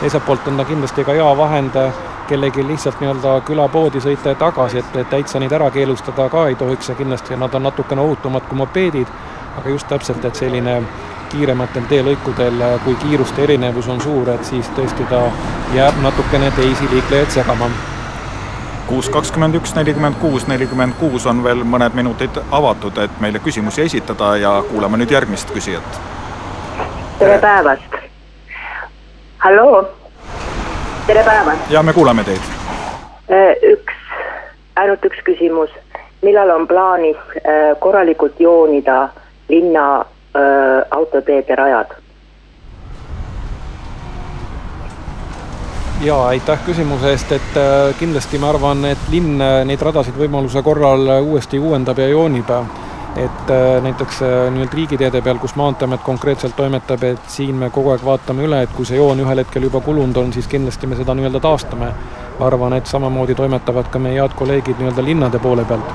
teiselt 0.00 0.26
poolt 0.26 0.46
on 0.48 0.56
ta 0.56 0.64
kindlasti 0.64 1.04
ka 1.04 1.12
hea 1.12 1.36
vahend 1.36 1.76
äh, 1.76 1.92
kellelgi 2.28 2.66
lihtsalt 2.66 3.00
nii-öelda 3.00 3.40
külapoodi 3.40 4.00
sõita 4.04 4.34
ja 4.34 4.38
tagasi, 4.38 4.78
et, 4.78 4.96
et 4.96 5.10
täitsa 5.10 5.40
neid 5.42 5.52
ära 5.52 5.70
keelustada 5.70 6.28
ka 6.28 6.46
ei 6.48 6.54
tohiks 6.54 6.88
ja 6.88 6.94
kindlasti 6.94 7.36
nad 7.36 7.54
on 7.54 7.62
natukene 7.62 8.00
ohutumad 8.00 8.46
kui 8.48 8.58
mopeedid, 8.62 9.10
aga 9.58 9.68
just 9.68 9.88
täpselt, 9.88 10.24
et 10.24 10.34
selline 10.36 10.82
kiirematel 11.28 11.90
teelõikudel, 11.90 12.62
kui 12.84 12.94
kiiruste 13.02 13.42
erinevus 13.42 13.88
on 13.88 14.00
suur, 14.00 14.30
et 14.32 14.44
siis 14.44 14.70
tõesti 14.76 15.04
ta 15.10 15.26
jääb 15.74 16.02
natukene 16.02 16.50
teisi 16.56 16.88
liiklejaid 16.94 17.40
segama 17.40 17.72
kuus 18.88 19.10
kakskümmend 19.10 19.54
üks, 19.54 19.74
nelikümmend 19.76 20.14
kuus, 20.20 20.46
nelikümmend 20.48 20.94
kuus 21.00 21.26
on 21.28 21.42
veel 21.44 21.60
mõned 21.68 21.92
minutid 21.94 22.38
avatud, 22.50 22.96
et 23.02 23.20
meile 23.20 23.40
küsimusi 23.44 23.82
esitada 23.84 24.30
ja 24.40 24.52
kuulame 24.70 24.96
nüüd 25.00 25.12
järgmist 25.12 25.50
küsijat. 25.52 26.00
tere 27.18 27.38
päevast. 27.38 27.98
halloo, 29.44 29.82
tere 31.06 31.24
päevast. 31.24 31.70
ja 31.70 31.82
me 31.82 31.92
kuulame 31.92 32.24
teid. 32.24 32.48
Äh, 33.28 33.52
üks, 33.72 33.94
ainult 34.76 35.04
üks 35.04 35.20
küsimus. 35.24 35.70
millal 36.22 36.50
on 36.50 36.66
plaanis 36.66 37.16
äh, 37.36 37.76
korralikult 37.78 38.40
joonida 38.40 39.08
linna 39.48 40.00
äh, 40.00 40.86
autoteede 40.90 41.54
rajad? 41.54 41.92
Jaa, 46.00 46.26
aitäh 46.26 46.58
küsimuse 46.66 47.10
eest, 47.10 47.32
et 47.32 47.56
äh, 47.56 47.94
kindlasti 47.98 48.38
ma 48.38 48.52
arvan, 48.52 48.84
et 48.86 49.08
linn 49.10 49.40
äh, 49.42 49.62
neid 49.66 49.82
radasid 49.82 50.16
võimaluse 50.18 50.62
korral 50.62 51.08
äh, 51.08 51.22
uuesti 51.24 51.58
uuendab 51.58 51.98
ja 51.98 52.08
joonib. 52.08 52.50
et 53.18 53.48
näiteks 53.82 54.20
nii-öelda 54.52 54.76
riigiteede 54.76 55.20
peal, 55.24 55.38
kus 55.42 55.56
Maanteeamet 55.56 56.02
konkreetselt 56.06 56.54
toimetab, 56.56 57.02
et 57.02 57.24
siin 57.26 57.56
me 57.56 57.70
kogu 57.74 57.90
aeg 57.90 58.04
vaatame 58.04 58.44
üle, 58.46 58.60
et 58.62 58.74
kui 58.76 58.86
see 58.86 59.00
joon 59.00 59.18
ühel 59.24 59.40
hetkel 59.40 59.64
juba 59.66 59.80
kulunud 59.82 60.16
on, 60.20 60.30
siis 60.32 60.46
kindlasti 60.46 60.86
me 60.86 60.94
seda 60.96 61.16
nii-öelda 61.18 61.40
taastame. 61.40 61.88
arvan, 62.40 62.72
et 62.72 62.86
samamoodi 62.86 63.34
toimetavad 63.34 63.88
ka 63.90 63.98
meie 63.98 64.20
head 64.20 64.36
kolleegid 64.38 64.78
nii-öelda 64.78 65.04
linnade 65.04 65.38
poole 65.38 65.64
pealt. 65.64 65.90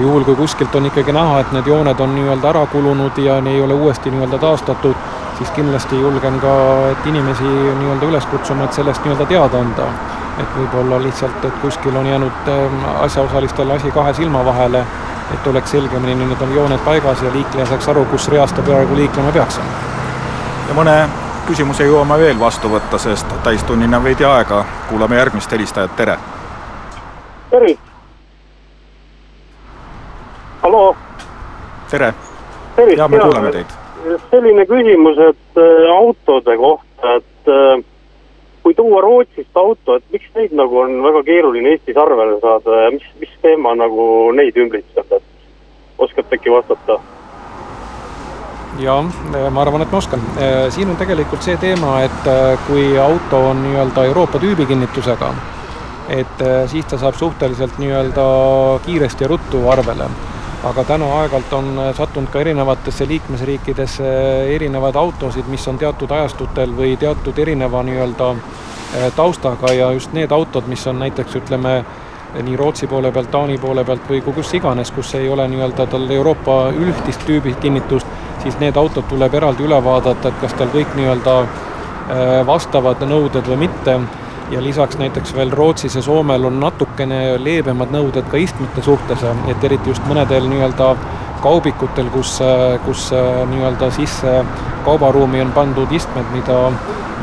juhul, 0.00 0.24
kui 0.24 0.34
kuskilt 0.34 0.74
on 0.74 0.86
ikkagi 0.86 1.12
näha, 1.12 1.40
et 1.40 1.52
need 1.52 1.66
jooned 1.66 2.00
on 2.00 2.14
nii-öelda 2.14 2.48
ära 2.48 2.66
kulunud 2.66 3.18
ja 3.18 3.38
ei 3.38 3.62
ole 3.62 3.74
uuesti 3.74 4.10
nii-öelda 4.10 4.38
taastatud, 4.38 4.96
siis 5.38 5.50
kindlasti 5.50 6.00
julgen 6.00 6.40
ka, 6.40 6.52
et 6.90 7.06
inimesi 7.06 7.44
nii-öelda 7.44 8.06
üles 8.06 8.26
kutsuma, 8.26 8.64
et 8.64 8.72
sellest 8.72 9.04
nii-öelda 9.04 9.26
teada 9.26 9.60
anda. 9.60 9.88
et 10.36 10.48
võib-olla 10.52 10.98
lihtsalt, 11.00 11.44
et 11.48 11.54
kuskil 11.62 11.94
on 11.96 12.06
jäänud 12.06 12.48
ähm, 12.52 12.74
asjaosalistele 13.00 13.72
asi 13.72 13.90
kahe 13.90 14.12
silma 14.14 14.44
vahele, 14.44 14.82
et 15.34 15.46
oleks 15.46 15.70
selgemini 15.70 16.14
nii-öelda 16.14 16.48
jooned 16.54 16.82
paigas 16.84 17.22
ja 17.22 17.32
liikleja 17.32 17.66
saaks 17.66 17.88
aru, 17.88 18.04
kus 18.10 18.28
reas 18.28 18.52
ta 18.52 18.62
praegu 18.62 18.96
liiklema 18.96 19.32
peaks. 19.32 19.60
ja 20.68 20.74
mõne 20.74 20.96
küsimuse 21.46 21.86
jõuame 21.88 22.18
veel 22.18 22.40
vastu 22.40 22.68
võtta, 22.68 22.98
sest 22.98 23.32
täistunnini 23.42 23.96
on 23.96 24.04
veidi 24.04 24.24
aega. 24.24 24.64
kuulame 24.88 25.16
järgmist 25.16 25.52
helistajat, 25.52 25.96
tere. 25.96 26.18
tere. 27.50 27.74
halloo. 30.62 30.96
tere. 31.90 32.14
ja 32.96 33.08
me 33.08 33.18
kuuleme 33.18 33.52
teid 33.52 33.85
selline 34.30 34.66
küsimus, 34.68 35.18
et 35.18 35.60
äh, 35.60 35.88
autode 35.92 36.56
kohta, 36.60 37.16
et 37.20 37.50
äh, 37.50 37.82
kui 38.62 38.74
tuua 38.74 39.00
Rootsist 39.04 39.56
auto, 39.58 39.96
et 39.96 40.06
miks 40.14 40.30
neid 40.34 40.54
nagu 40.58 40.80
on 40.82 40.98
väga 41.04 41.22
keeruline 41.26 41.74
Eestis 41.74 41.98
arvele 42.00 42.38
saada 42.42 42.84
ja 42.84 42.94
mis, 42.94 43.06
mis 43.20 43.34
teema 43.42 43.74
nagu 43.78 44.06
neid 44.36 44.58
ümbritseb, 44.58 45.18
et 45.18 46.00
oskate 46.06 46.38
äkki 46.38 46.54
vastata? 46.54 46.98
jaa, 48.76 49.00
ma 49.00 49.62
arvan, 49.62 49.86
et 49.86 49.92
ma 49.92 50.00
oskan. 50.02 50.20
Äh, 50.36 50.66
siin 50.74 50.90
on 50.92 50.98
tegelikult 51.00 51.46
see 51.46 51.56
teema, 51.60 52.00
et 52.04 52.32
kui 52.66 52.90
auto 53.00 53.46
on 53.50 53.62
nii-öelda 53.64 54.04
Euroopa 54.10 54.40
tüübikinnitusega, 54.42 55.32
et 56.12 56.42
siis 56.70 56.86
ta 56.86 56.98
saab 57.00 57.16
suhteliselt 57.18 57.80
nii-öelda 57.82 58.26
kiiresti 58.84 59.24
ja 59.24 59.30
ruttu 59.32 59.64
arvele 59.72 60.10
aga 60.66 60.84
täna 60.84 61.06
aeg-ajalt 61.20 61.52
on 61.54 61.68
äh, 61.78 61.92
sattunud 61.94 62.30
ka 62.32 62.40
erinevatesse 62.42 63.06
liikmesriikidesse 63.08 64.06
äh, 64.06 64.54
erinevaid 64.56 64.96
autosid, 64.98 65.46
mis 65.52 65.66
on 65.70 65.78
teatud 65.78 66.10
ajastutel 66.10 66.74
või 66.74 66.96
teatud 66.98 67.38
erineva 67.38 67.82
nii-öelda 67.86 68.30
äh, 68.32 69.06
taustaga. 69.16 69.72
Ja 69.74 69.92
just 69.94 70.12
need 70.16 70.34
autod, 70.34 70.66
mis 70.66 70.86
on 70.86 70.98
näiteks 71.04 71.38
ütleme, 71.42 71.76
nii 72.36 72.56
Rootsi 72.58 72.90
poole 72.90 73.12
pealt, 73.12 73.30
Taani 73.30 73.58
poole 73.62 73.84
pealt 73.84 74.10
või 74.10 74.20
kus 74.26 74.52
iganes, 74.58 74.90
kus 74.96 75.14
ei 75.14 75.30
ole 75.30 75.46
nii-öelda 75.48 75.86
tal 75.92 76.10
Euroopa 76.10 76.58
üldist 76.74 77.22
tüübi 77.28 77.54
kinnitust, 77.62 78.06
siis 78.42 78.58
need 78.60 78.76
autod 78.76 79.06
tuleb 79.08 79.34
eraldi 79.34 79.64
üle 79.64 79.78
vaadata, 79.84 80.28
et 80.28 80.42
kas 80.42 80.58
tal 80.58 80.72
kõik 80.74 80.98
nii-öelda 80.98 81.38
vastavad 82.46 83.00
nõuded 83.02 83.48
või 83.50 83.64
mitte 83.64 83.96
ja 84.50 84.62
lisaks 84.62 84.98
näiteks 84.98 85.34
veel 85.34 85.50
Rootsis 85.50 85.96
ja 85.96 86.02
Soomel 86.02 86.44
on 86.44 86.60
natukene 86.60 87.36
leebemad 87.42 87.90
nõuded 87.94 88.28
ka 88.30 88.38
istmete 88.40 88.82
suhtes, 88.82 89.24
et 89.50 89.64
eriti 89.64 89.90
just 89.90 90.04
mõnedel 90.06 90.46
nii-öelda 90.50 90.92
kaubikutel, 91.42 92.08
kus, 92.14 92.38
kus 92.86 93.10
nii-öelda 93.50 93.90
sisse 93.94 94.38
kaubaruumi 94.84 95.42
on 95.42 95.52
pandud 95.52 95.92
istmed, 95.92 96.30
mida 96.32 96.58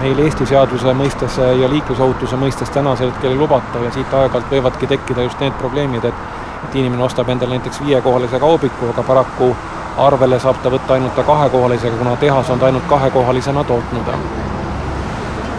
meil 0.01 0.19
Eesti 0.19 0.45
seaduse 0.49 0.93
mõistes 0.97 1.37
ja 1.39 1.69
liiklusohutuse 1.69 2.39
mõistes 2.39 2.71
tänasel 2.75 3.11
hetkel 3.11 3.33
ei 3.33 3.39
lubata 3.39 3.83
ja 3.83 3.91
siit 3.95 4.13
aeg-ajalt 4.13 4.51
võivadki 4.51 4.89
tekkida 4.91 5.27
just 5.27 5.39
need 5.43 5.55
probleemid, 5.61 6.09
et 6.09 6.25
et 6.63 6.75
inimene 6.79 7.03
ostab 7.03 7.29
endale 7.29 7.57
näiteks 7.57 7.81
viiekohalise 7.83 8.39
kaubiku, 8.39 8.93
aga 8.93 9.03
paraku 9.03 9.49
arvele 9.97 10.39
saab 10.39 10.61
ta 10.63 10.71
võtta 10.71 10.95
ainult 10.95 11.19
kahekohalisega, 11.27 11.99
kuna 11.99 12.15
tehas 12.15 12.49
on 12.49 12.59
ta 12.59 12.71
ainult 12.71 12.87
kahekohalisena 12.89 13.63
tootnud. 13.67 14.13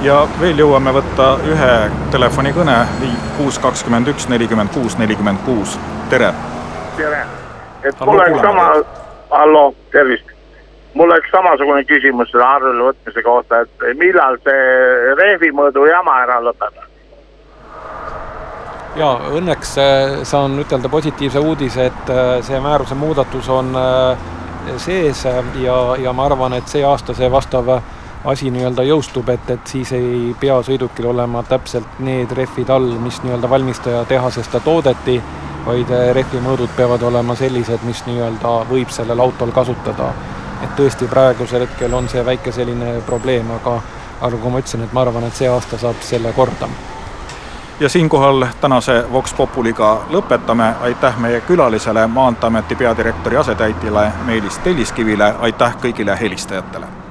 Ja 0.04 0.16
veel 0.40 0.58
jõuame 0.60 0.92
võtta 0.92 1.30
ühe 1.48 1.72
telefonikõne, 2.12 2.76
kuus 3.38 3.56
kakskümmend 3.62 4.10
üks, 4.12 4.28
nelikümmend 4.28 4.72
kuus, 4.74 4.98
nelikümmend 5.00 5.40
kuus, 5.46 5.78
tere! 6.12 6.32
tere! 6.98 7.22
et 7.84 8.00
mul 8.04 8.20
oleks 8.20 8.42
sama, 8.44 8.66
hallo, 9.30 9.64
tervist! 9.92 10.28
mul 10.94 11.08
oleks 11.08 11.32
samasugune 11.32 11.86
küsimus 11.88 12.28
selle 12.32 12.44
arvele 12.44 12.90
võtmise 12.90 13.24
kohta, 13.24 13.62
et 13.64 13.86
millal 14.00 14.36
see 14.44 15.16
rehvimõõdu 15.22 15.88
jama 15.88 16.20
ära 16.26 16.38
lõpeb? 16.50 16.84
ja 19.00 19.10
õnneks 19.40 19.74
äh, 19.80 20.20
saan 20.28 20.60
ütelda 20.60 20.92
positiivse 20.92 21.40
uudise, 21.40 21.88
et 21.88 22.12
äh, 22.12 22.36
see 22.44 22.60
määruse 22.60 22.94
muudatus 22.98 23.48
on 23.48 23.72
äh, 23.72 24.30
sees 24.76 25.24
ja, 25.24 25.82
ja 25.96 26.12
ma 26.12 26.28
arvan, 26.28 26.60
et 26.60 26.68
see 26.68 26.84
aasta 26.84 27.16
see 27.16 27.32
vastav 27.32 27.78
asi 28.24 28.50
nii-öelda 28.50 28.82
jõustub, 28.82 29.28
et, 29.28 29.50
et 29.50 29.66
siis 29.66 29.92
ei 29.92 30.36
pea 30.40 30.56
sõidukil 30.62 31.06
olema 31.10 31.42
täpselt 31.42 31.98
need 32.04 32.32
rehvid 32.32 32.70
all, 32.70 32.94
mis 33.00 33.20
nii-öelda 33.22 33.50
valmistaja 33.50 34.04
tehases 34.08 34.48
ta 34.48 34.60
toodeti, 34.60 35.20
vaid 35.66 35.90
rehvimõõdud 36.12 36.72
peavad 36.76 37.02
olema 37.02 37.36
sellised, 37.36 37.84
mis 37.84 38.04
nii-öelda 38.06 38.54
võib 38.70 38.92
sellel 38.92 39.20
autol 39.20 39.52
kasutada. 39.52 40.12
Et 40.64 40.72
tõesti 40.78 41.08
praegusel 41.10 41.66
hetkel 41.66 41.94
on 41.94 42.08
see 42.08 42.24
väike 42.24 42.52
selline 42.52 42.98
probleem, 43.06 43.50
aga 43.58 43.78
aga 44.24 44.36
kui 44.36 44.50
ma 44.50 44.60
ütlesin, 44.62 44.84
et 44.84 44.92
ma 44.92 45.02
arvan, 45.04 45.26
et 45.28 45.36
see 45.36 45.48
aasta 45.50 45.78
saab 45.78 46.00
selle 46.00 46.32
korda. 46.32 46.68
ja 47.80 47.88
siinkohal 47.88 48.46
tänase 48.60 49.04
Vox 49.12 49.34
Populiga 49.34 50.00
lõpetame, 50.10 50.72
aitäh 50.80 51.18
meie 51.18 51.40
külalisele, 51.40 52.06
Maanteeameti 52.06 52.74
peadirektori 52.74 53.36
asetäitjale 53.36 54.12
Meelis 54.24 54.58
Telliskivile, 54.58 55.34
aitäh 55.40 55.76
kõigile 55.82 56.20
helistajatele 56.20 57.03